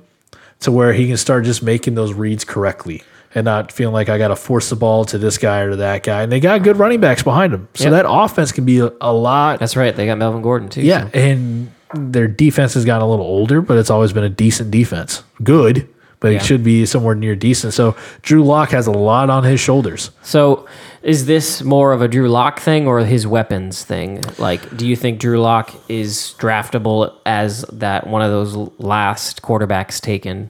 [0.61, 3.03] to where he can start just making those reads correctly
[3.35, 5.77] and not feeling like I got to force the ball to this guy or to
[5.77, 6.23] that guy.
[6.23, 7.69] And they got good running backs behind him.
[7.75, 7.93] So Yep.
[7.93, 9.59] that offense can be a, a lot.
[9.59, 9.95] that's right.
[9.95, 10.83] They got Melvin Gordon too.
[10.83, 11.11] Yeah.
[11.11, 14.71] so- And their defense has gotten a little older, but it's always been a decent
[14.71, 15.23] defense.
[15.43, 15.89] Good,
[16.25, 16.39] but Yeah.
[16.39, 17.75] it should be somewhere near decent.
[17.75, 20.11] So Drew Lock has a lot on his shoulders.
[20.23, 20.65] So,
[21.03, 24.23] is this more of a Drew Lock thing or his weapons thing?
[24.39, 30.01] Like, do you think Drew Lock is draftable as that one of those last quarterbacks
[30.01, 30.49] taken?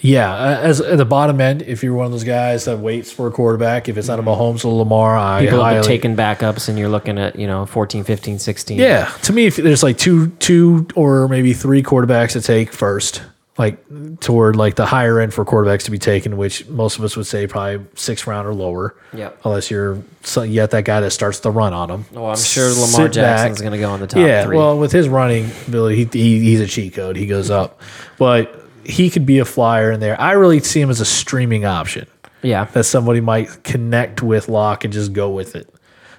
[0.00, 3.28] Yeah, as at the bottom end, if you're one of those guys that waits for
[3.28, 5.44] a quarterback, if it's not a Mahomes or Lamar, I Mm-hmm.
[5.50, 8.78] People have been taking backups and you're looking at, you know, 14, 15, 16.
[8.80, 13.22] Yeah, to me, if there's like two, two or maybe three quarterbacks to take first,
[13.58, 13.78] like
[14.20, 17.26] toward like the higher end for quarterbacks to be taken, which most of us would
[17.26, 18.94] say probably sixth round or lower.
[19.12, 19.40] Yep.
[19.44, 22.04] Unless you're so you got that guy that starts the run on him.
[22.12, 24.56] Well, I'm sure Lamar Sit Jackson's going to go in the top Yeah, three.
[24.56, 27.16] well, with his running ability, he, he he's a cheat code.
[27.16, 27.80] He goes up,
[28.18, 30.20] but he could be a flyer in there.
[30.20, 32.06] I really see him as a streaming option
[32.42, 32.64] yeah.
[32.64, 35.72] that somebody might connect with Lock and just go with it.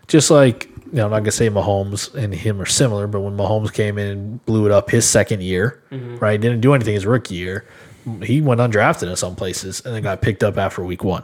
[0.07, 3.35] Just like, you know, I'm not to say Mahomes and him are similar, but when
[3.35, 6.17] Mahomes came in and blew it up his second year, mm-hmm.
[6.17, 7.65] right, didn't do anything his rookie year,
[8.21, 11.23] he went undrafted in some places and then got picked up after week one.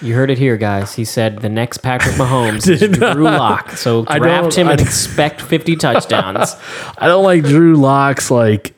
[0.00, 0.94] You heard it here, guys.
[0.94, 3.72] He said the next Patrick Mahomes is Drew Lock.
[3.72, 6.56] So draft him and expect 50 touchdowns.
[6.96, 8.74] I don't like Drew Lock's like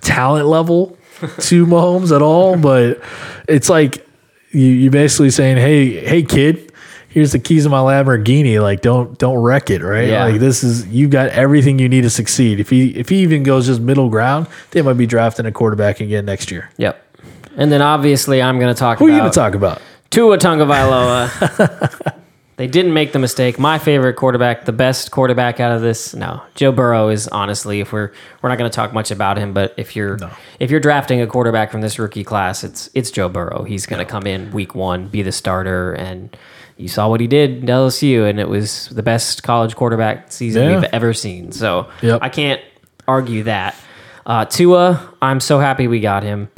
[0.00, 0.96] talent level
[1.40, 3.02] to Mahomes at all, but
[3.46, 4.06] it's like
[4.50, 6.72] you you basically saying, "Hey, hey, kid,
[7.14, 8.60] here's the keys to my Lamborghini.
[8.60, 10.08] Like, don't don't wreck it, right?
[10.08, 10.24] Yeah.
[10.24, 12.58] Like, this is you've got everything you need to succeed.
[12.58, 16.00] If he if he even goes just middle ground, they might be drafting a quarterback
[16.00, 16.70] again next year.
[16.76, 17.00] yep.
[17.56, 19.80] And then obviously I'm going to talk Who are about you going to talk about?
[20.10, 22.14] Tua Tagovailoa.
[22.56, 23.60] they didn't make the mistake.
[23.60, 26.14] My favorite quarterback, the best quarterback out of this.
[26.14, 27.78] No, Joe Burrow is honestly.
[27.80, 28.10] If we're
[28.42, 30.18] we're not going to talk much about him, but if you're
[30.58, 33.62] if you're drafting a quarterback from this rookie class, it's it's Joe Burrow.
[33.62, 36.36] He's going to come in week one, be the starter, and
[36.76, 40.64] you saw what he did in LSU, and it was the best college quarterback season
[40.64, 40.74] Yeah.
[40.80, 41.52] we've ever seen.
[41.52, 42.18] So Yep.
[42.22, 42.60] I can't
[43.06, 43.74] argue that.
[44.26, 46.48] Uh, Tua, I'm so happy we got him.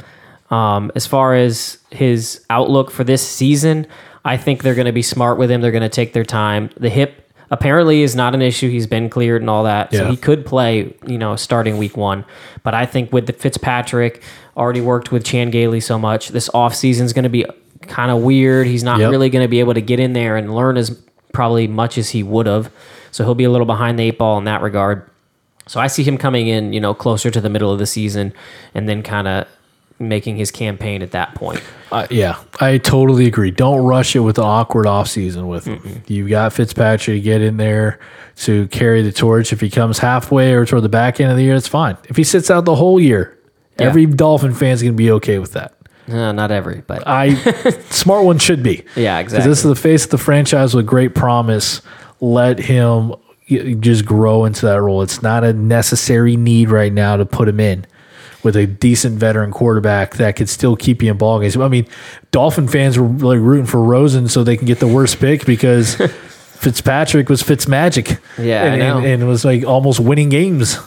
[0.49, 3.85] Um, as far as his outlook for this season,
[4.23, 5.61] I think they're going to be smart with him.
[5.61, 6.69] They're going to take their time.
[6.77, 8.69] The hip apparently is not an issue.
[8.69, 10.95] He's been cleared and all that, so he could play.
[11.05, 12.25] You know, starting week one.
[12.63, 14.21] But I think with the Fitzpatrick,
[14.55, 16.29] already worked with Chan Gailey so much.
[16.29, 17.45] This offseason is going to be
[17.87, 18.67] kind of weird.
[18.67, 19.11] He's not Yep.
[19.11, 20.95] really going to be able to get in there and learn as
[21.33, 22.71] probably much as he would have.
[23.11, 25.03] So he'll be a little behind the eight ball in that regard.
[25.67, 28.33] So I see him coming in, you know, closer to the middle of the season,
[28.73, 29.47] and then kind of
[29.99, 31.61] making his campaign at that point.
[31.91, 33.49] Uh, yeah, I totally agree.
[33.51, 36.03] Don't rush it with an awkward offseason with him.
[36.07, 37.99] You got Fitzpatrick, to get in there
[38.43, 39.51] to carry the torch.
[39.51, 41.97] If he comes halfway or toward the back end of the year, it's fine.
[42.07, 43.35] If he sits out the whole year,
[43.79, 43.87] Yeah.
[43.87, 45.73] every Dolphin fan's going to be okay with that.
[46.07, 47.35] Uh, not every, but I
[47.89, 48.83] smart one should be.
[48.95, 49.49] Yeah, exactly.
[49.49, 51.81] This is the face of the franchise with great promise.
[52.21, 53.13] Let him
[53.47, 55.01] just grow into that role.
[55.01, 57.85] It's not a necessary need right now to put him in
[58.43, 61.57] with a decent veteran quarterback that could still keep you in ball games.
[61.57, 61.87] I mean,
[62.31, 65.95] Dolphin fans were like rooting for Rosen so they can get the worst pick because
[66.57, 68.19] Fitzpatrick was Fitzmagic.
[68.37, 68.97] Yeah, I and, know.
[68.97, 70.77] and, and was like almost winning games.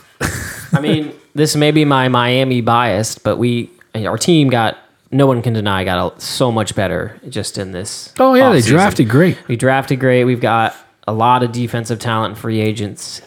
[0.72, 4.78] I mean, this may be my Miami biased, but we, our team got,
[5.11, 8.12] no one can deny, got a, so much better just in this.
[8.18, 8.68] Oh yeah, they offseason.
[8.68, 9.48] drafted great.
[9.48, 10.24] We drafted great.
[10.24, 10.74] We've got
[11.08, 13.20] a lot of defensive talent and free agents,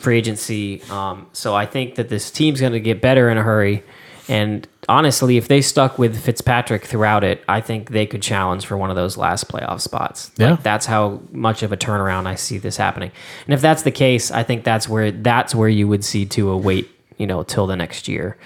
[0.00, 0.82] free agency.
[0.84, 3.82] Um, so I think that this team's going to get better in a hurry.
[4.28, 8.76] And honestly, if they stuck with Fitzpatrick throughout it, I think they could challenge for
[8.76, 10.30] one of those last playoff spots.
[10.36, 10.52] Yeah.
[10.52, 13.12] Like, that's how much of a turnaround I see this happening.
[13.46, 16.56] And if that's the case, I think that's where that's where you would see to
[16.56, 18.36] wait, you know, till the next year.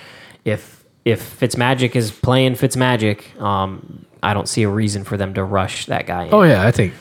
[0.45, 5.45] If if Fitzmagic is playing Fitzmagic, um, I don't see a reason for them to
[5.45, 6.35] rush that guy in.
[6.35, 6.95] Oh yeah, I think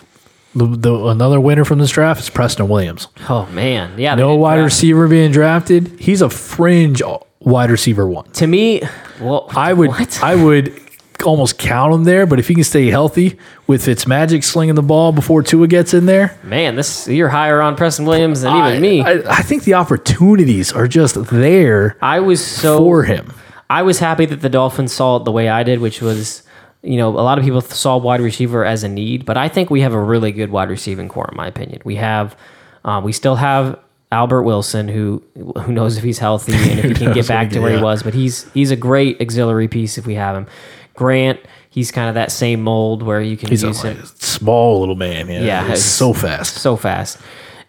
[0.55, 3.07] the, the, another winner from this draft is Preston Williams.
[3.29, 4.15] Oh man, yeah.
[4.15, 5.99] No wide draft- receiver being drafted.
[5.99, 7.01] He's a fringe
[7.39, 8.29] wide receiver one.
[8.31, 8.81] To me,
[9.19, 10.23] well, I would What?
[10.23, 10.79] I would
[11.25, 13.37] almost count him there, but if he can stay healthy
[13.67, 17.75] with Fitzmagic slinging the ball before Tua gets in there, man, this you're higher on
[17.75, 19.01] Preston Williams than even me.
[19.01, 23.33] I, I, I think the opportunities are just there I was so for him.
[23.69, 26.43] I was happy that the Dolphins saw it the way I did, which was,
[26.81, 29.69] you know, a lot of people saw wide receiver as a need, but I think
[29.69, 31.81] we have a really good wide receiving core, in my opinion.
[31.85, 32.35] We have,
[32.83, 33.77] uh, we still have
[34.11, 37.59] Albert Wilson, who who knows if he's healthy and if he can get back to
[37.59, 40.47] where he was, but he's he's a great auxiliary piece if we have him.
[40.95, 41.39] Grant,
[41.69, 45.27] he's kind of that same mold where you can He's a him small little man.
[45.29, 46.55] Yeah, Yeah, he's so fast.
[46.55, 47.19] so fast.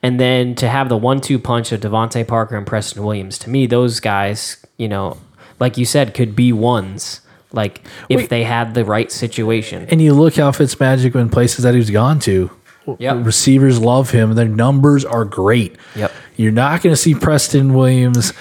[0.03, 3.67] And then to have the one-two punch of DeVante Parker and Preston Williams, to me,
[3.67, 5.19] those guys, you know,
[5.61, 7.21] like you said, could be ones.
[7.53, 8.31] Like if Wait.
[8.31, 9.87] they had the right situation.
[9.91, 12.51] And you look how Fitzmagic in places that he's gone to.
[12.99, 13.25] Yep.
[13.25, 14.35] Receivers love him.
[14.35, 15.77] Their numbers are great.
[15.95, 16.13] Yep.
[16.37, 18.33] You're not going to see Preston Williams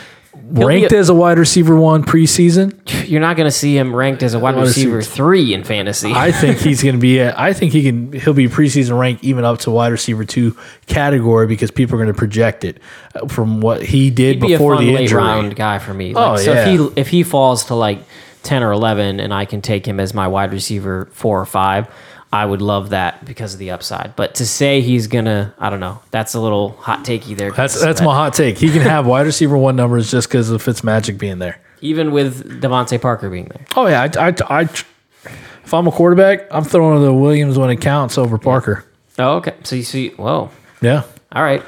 [0.52, 2.78] ranked a- as a wide receiver one preseason.
[3.10, 5.16] You're not going to see him ranked as a wide Wide receiver receiver.
[5.16, 6.12] three in fantasy.
[6.14, 7.20] I think he's going to be.
[7.20, 8.12] At, I think he can.
[8.14, 10.56] He'll be preseason ranked even up to wide receiver two
[10.88, 12.80] category because people are going to project it
[13.16, 15.18] uh, from what he did He'd be a before fun the injury.
[15.22, 16.14] round guy for me.
[16.16, 16.68] Oh, so yeah.
[16.68, 18.00] if he if he falls to like
[18.43, 21.88] ten or eleven, and I can take him as my wide receiver four or five,
[22.32, 24.15] I would love that because of the upside.
[24.15, 25.99] But to say he's gonna, I don't know.
[26.11, 27.51] That's a little hot takey there.
[27.51, 28.57] That's that's my hot take.
[28.57, 31.59] He can have wide receiver one numbers just because of Fitzmagic being there.
[31.82, 33.65] even with DeVante Parker being there.
[33.75, 37.77] Oh yeah, I, I, I, if I'm a quarterback, I'm throwing the Williams when it
[37.82, 38.86] counts over Parker.
[39.17, 39.55] Oh, okay.
[39.63, 40.49] So you see, whoa.
[40.82, 41.63] Yeah, All right.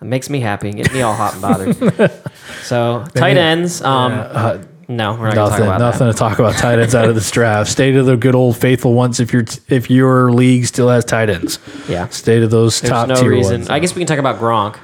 [0.00, 2.12] That makes me happy and get me all hot and bothered.
[2.62, 3.82] so tight ends.
[3.82, 6.12] Um, uh, no, we're not nothing, about nothing that.
[6.12, 7.70] to talk about tight ends out of this draft.
[7.70, 9.18] Stay to the good old faithful ones.
[9.20, 11.58] If your if your league still has tight ends,
[11.88, 12.08] Yeah.
[12.08, 13.52] stay to those There's top no tier reason.
[13.60, 13.70] ones.
[13.70, 14.76] I guess we can talk about Gronk.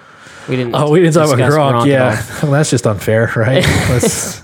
[0.49, 0.75] We didn't.
[0.75, 1.87] Oh, we didn't talk about discuss Gronk.
[1.87, 3.65] yeah, well, that's just unfair, right?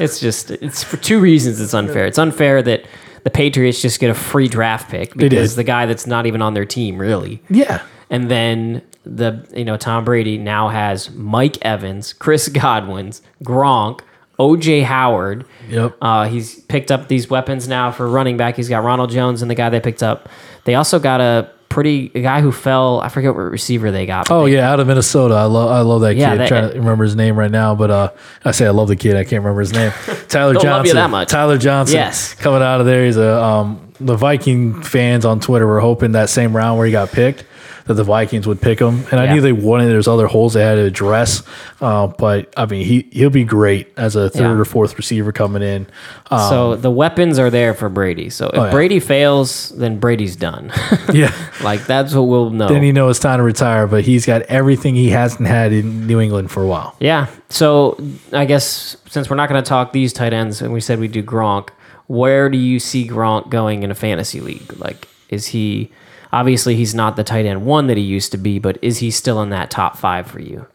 [0.00, 1.60] It's just it's for two reasons.
[1.60, 2.04] It's unfair.
[2.06, 2.84] It's unfair that
[3.22, 6.54] the Patriots just get a free draft pick because the guy that's not even on
[6.54, 7.40] their team really.
[7.48, 7.80] yeah,
[8.10, 14.00] And then the you know Tom Brady now has Mike Evans, Chris Godwin's, Gronk,
[14.38, 15.44] OJ Howard.
[15.68, 15.96] Yep.
[16.02, 18.56] Uh, he's picked up these weapons now for running back.
[18.56, 20.28] He's got Ronald Jones and the guy they picked up.
[20.64, 23.00] They also got a pretty a guy who fell.
[23.00, 24.30] I forget what receiver they got.
[24.30, 25.34] Oh they- yeah, out of Minnesota.
[25.34, 26.40] I love I love that Yeah, kid.
[26.40, 28.10] that- trying to remember his name right now, but uh,
[28.44, 29.16] I say I love the kid.
[29.16, 29.92] I can't remember his name.
[30.28, 30.70] Tyler Johnson.
[30.70, 31.28] love you that much.
[31.28, 31.96] Tyler Johnson.
[31.96, 32.34] Yes.
[32.34, 33.04] coming out of there.
[33.04, 36.92] He's a um, the Viking fans on Twitter were hoping that same round where he
[36.92, 37.44] got picked
[37.86, 39.34] that the Vikings would pick him, and I Yeah.
[39.34, 39.88] knew they wanted.
[39.88, 41.42] There's other holes they had to address,
[41.82, 44.60] uh, but I mean he he'll be great as a third Yeah.
[44.60, 45.86] or fourth receiver coming in.
[46.30, 48.30] Um, So the weapons are there for Brady.
[48.30, 48.70] So if Oh, yeah.
[48.70, 50.72] Brady fails, then Brady's done.
[51.12, 51.30] yeah.
[51.62, 52.68] like that's what we'll know.
[52.68, 56.06] Then you know it's time to retire, but he's got everything he hasn't had in
[56.06, 56.94] New England for a while.
[57.00, 57.26] Yeah.
[57.50, 57.98] So
[58.32, 61.08] I guess since we're not going to talk these tight ends, and we said we
[61.08, 61.68] do Gronk,
[62.06, 64.74] where do you see Gronk going in a fantasy league?
[64.78, 65.90] Like, is he
[66.34, 69.10] obviously he's not the tight end one that he used to be, but is he
[69.10, 70.66] still in that top five for you?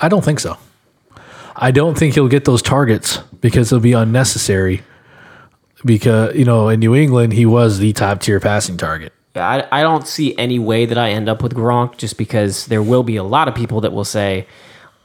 [0.00, 0.58] I don't think so.
[1.56, 4.82] I don't think he'll get those targets because they'll be unnecessary.
[5.84, 9.12] Because you know, in New England, he was the top tier passing target.
[9.34, 12.66] Yeah, I, I don't see any way that I end up with Gronk just because
[12.66, 14.46] there will be a lot of people that will say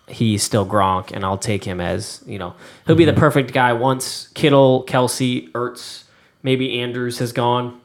[0.08, 3.20] he's still Gronk, and I'll take him as you know he'll be the mm-hmm.
[3.20, 6.04] perfect guy once Kittle, Kelce, Ertz,
[6.42, 7.80] maybe Andrews has gone.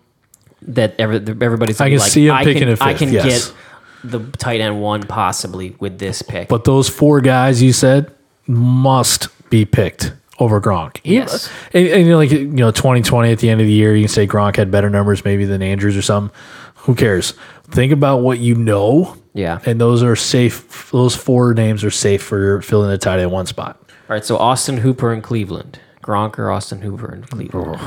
[0.62, 3.12] That every, everybody's I can like, see him I picking can, a I fifth, can
[3.12, 3.48] yes.
[3.48, 3.56] get
[4.04, 6.48] the tight end one possibly with this pick.
[6.48, 8.12] But those four guys you said
[8.46, 11.00] must be picked over Gronk.
[11.04, 11.50] Yes.
[11.72, 13.94] and, and you know, like you know, twenty twenty at the end of the year,
[13.94, 16.36] you can say Gronk had better numbers maybe than Andrews or something.
[16.82, 17.34] Who cares?
[17.70, 19.60] Think about what you know, yeah.
[19.66, 20.90] and those are safe.
[20.90, 23.78] Those four names are safe for filling the tight end one spot.
[23.80, 24.24] All right.
[24.24, 27.80] So Austin Hooper in Cleveland, Gronk or Austin Hooper in Cleveland.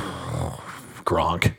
[1.12, 1.54] Gronk.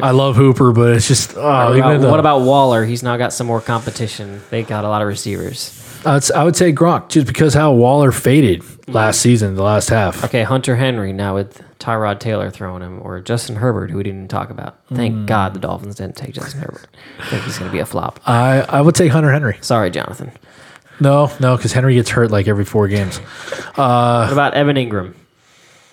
[0.02, 2.84] I love Hooper, but it's just oh, What about, what about Waller?
[2.84, 4.40] He's now got some more competition.
[4.50, 5.76] They got a lot of receivers.
[6.06, 10.24] I'd, s- I say Gronk just because how Waller faded last season, the last half.
[10.24, 14.28] Okay, Hunter Henry now with Tyrod Taylor throwing him, or Justin Herbert, who we didn't
[14.28, 14.78] talk about.
[14.88, 15.26] Thank Hmm.
[15.26, 16.86] God the Dolphins didn't take Justin Herbert.
[17.18, 18.18] I think he's going to be a flop.
[18.26, 19.58] I, I would take Hunter Henry.
[19.60, 20.32] Sorry, Jonathan.
[21.00, 23.18] No, no, because Henry gets hurt like every four games.
[23.18, 25.14] What about Evan Engram?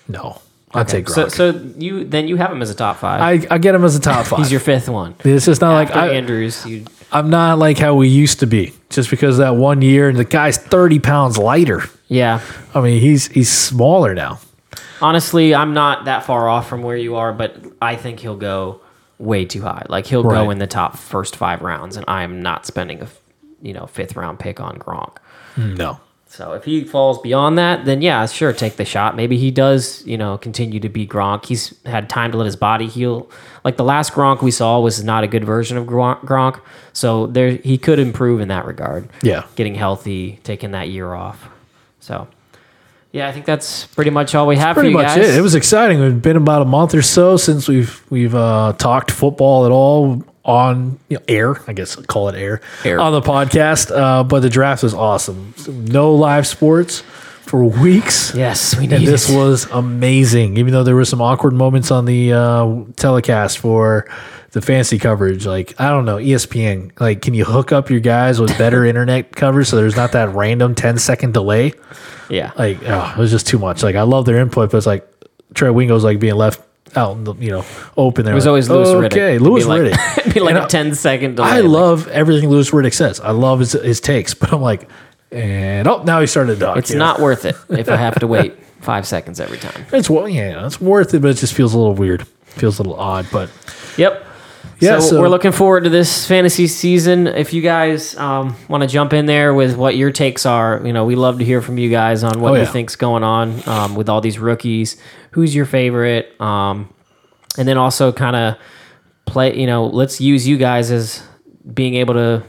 [0.08, 0.40] No,
[0.74, 1.14] I'd take Gronk.
[1.14, 3.20] So, so you then you have him as a top five.
[3.20, 4.38] I, I get him as a top five.
[4.40, 5.14] he's your fifth one.
[5.24, 8.46] it's just not like After I, Andrews, you I'm not like how we used to
[8.46, 8.74] be.
[8.90, 11.84] Just because of that one year and the guy's 30 pounds lighter.
[12.08, 12.40] yeah.
[12.74, 14.40] I mean, he's he's smaller now.
[15.00, 18.80] Honestly, I'm not that far off from where you are, but I think he'll go
[19.18, 19.86] way too high.
[19.88, 23.08] Like he'll go in the top first five rounds, and I am not spending a
[23.62, 25.16] you know fifth round pick on Gronk.
[25.56, 26.00] No.
[26.38, 29.16] So if he falls beyond that, then yeah, sure, take the shot.
[29.16, 31.46] Maybe he does, you know, continue to be Gronk.
[31.46, 33.28] He's had time to let his body heal.
[33.64, 36.60] Like the last Gronk we saw was not a good version of Gronk.
[36.92, 39.08] So there, he could improve in that regard.
[39.20, 39.46] Yeah.
[39.56, 41.48] getting healthy, taking that year off.
[41.98, 42.28] So
[43.10, 45.28] Yeah, I think that's pretty much all we have Pretty for you much guys.
[45.30, 45.34] it.
[45.38, 46.00] It was exciting.
[46.00, 50.22] It's been about a month or so since we've we've uh, talked football at all
[50.48, 51.60] on you know, air.
[51.68, 52.98] I guess call it air, Air.
[52.98, 53.94] on the podcast.
[53.96, 55.54] Uh, but the draft was awesome.
[55.68, 57.00] No live sports
[57.42, 58.34] for weeks.
[58.34, 59.36] yes, we need And this it.
[59.36, 64.06] was amazing, even though there were some awkward moments on the uh, telecast for
[64.52, 65.46] the fancy coverage.
[65.46, 69.32] Like, I don't know, ESPN, like, can you hook up your guys with better internet
[69.36, 71.72] coverage so there's not that random 10 second delay?
[72.30, 72.52] yeah.
[72.58, 73.82] Like, oh, it was just too much.
[73.82, 75.06] Like, I love their input, but it's like
[75.54, 76.60] Trey Wingo's like being left
[76.96, 77.64] out, in the, you know,
[77.96, 78.32] open there.
[78.32, 79.06] It was always Louis Riddick.
[79.12, 80.34] Okay, Louis be like, Riddick.
[80.34, 81.48] Be like And a I- 10 second delay.
[81.48, 83.20] I Like, love everything Louis Riddick says.
[83.20, 84.88] I love his, his takes, but I'm like,
[85.30, 86.76] and oh, now he started to duck.
[86.78, 87.04] It's you know?
[87.04, 89.84] not worth it if I have to wait five seconds every time.
[89.92, 92.26] It's well, yeah, it's worth it, but it just feels a little weird.
[92.46, 93.50] Feels a little odd, but
[93.96, 94.24] Yep.
[94.80, 97.26] Yeah, so, so- we're looking forward to this fantasy season.
[97.26, 100.92] If you guys um, want to jump in there with what your takes are, you
[100.92, 103.68] know, we love to hear from you guys on what Oh, you think's going on
[103.68, 104.96] um, with all these rookies.
[105.32, 106.38] Who's your favorite?
[106.40, 106.92] Um,
[107.56, 108.56] and then also kind of
[109.26, 109.58] play.
[109.58, 111.22] You know, let's use you guys as
[111.72, 112.42] being able to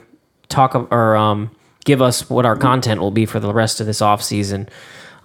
[0.47, 1.51] talk or um,
[1.85, 4.69] give us what our content will be for the rest of this off season.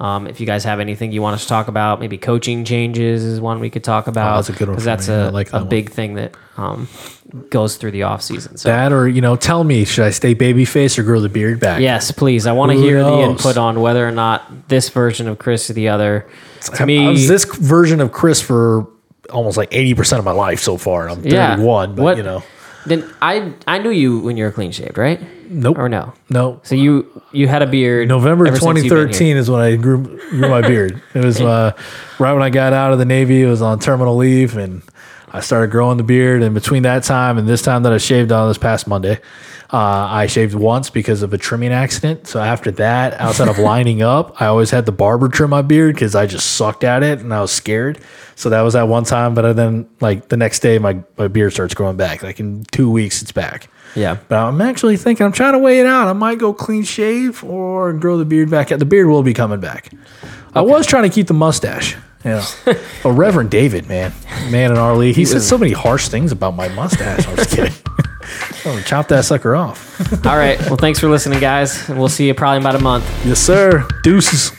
[0.01, 3.23] Um, if you guys have anything you want us to talk about, maybe coaching changes
[3.23, 4.33] is one we could talk about.
[4.33, 5.15] Oh, that's a good one because that's me.
[5.15, 5.69] a, like that a one.
[5.69, 6.89] big thing that um,
[7.49, 8.57] goes through the off season.
[8.57, 11.29] So that or you know, tell me, should I stay baby face or grow the
[11.29, 11.81] beard back?
[11.81, 15.39] yes, please, I want to hear the input on whether or not this version of
[15.39, 16.29] Chris or the other.
[16.71, 18.87] To me, I was this version of Chris for
[19.31, 21.09] almost like eighty percent of my life so far.
[21.09, 21.51] I'm Yeah.
[21.57, 22.43] 31, but What- you know,
[22.87, 25.21] then I I knew you when you were clean shaved, right?
[25.51, 26.13] nope, Or no?
[26.31, 26.61] no.
[26.63, 28.09] So you you had a beard.
[28.09, 29.07] November ever since you've been here.
[29.09, 29.99] 2013 is when I grew
[30.31, 31.01] grew my beard.
[31.15, 31.73] It was uh,
[32.19, 33.43] right when I got out of the Navy.
[33.43, 34.83] It was on terminal leave, and
[35.35, 36.45] I started growing the beard.
[36.45, 39.21] And between that time and this time that I shaved on this past Monday,
[39.73, 42.29] uh, I shaved once because of a trimming accident.
[42.29, 45.97] So after that, outside of lining up, I always had the barber trim my beard
[45.97, 47.99] because I just sucked at it and I was scared.
[48.37, 49.35] So that was that one time.
[49.35, 52.23] But then, like the next day, my my beard starts growing back.
[52.23, 53.69] Like in two weeks, it's back.
[53.97, 54.19] Yeah.
[54.29, 56.07] But I'm actually thinking I'm trying to weigh it out.
[56.07, 58.69] I might go clean shave or grow the beard back.
[58.69, 59.91] The beard will be coming back.
[60.55, 61.97] I was trying to keep the mustache.
[62.25, 62.45] Yeah.
[63.05, 64.13] oh, Reverend David, man,
[64.51, 67.27] man in our league, he said so many harsh things about my mustache.
[67.27, 67.73] I was kidding.
[68.65, 70.01] oh, chop that sucker off.
[70.27, 70.59] All right.
[70.61, 73.05] Well, thanks for listening, guys, we'll see you probably in about a month.
[73.27, 73.87] yes, sir.
[74.03, 74.53] Deuces.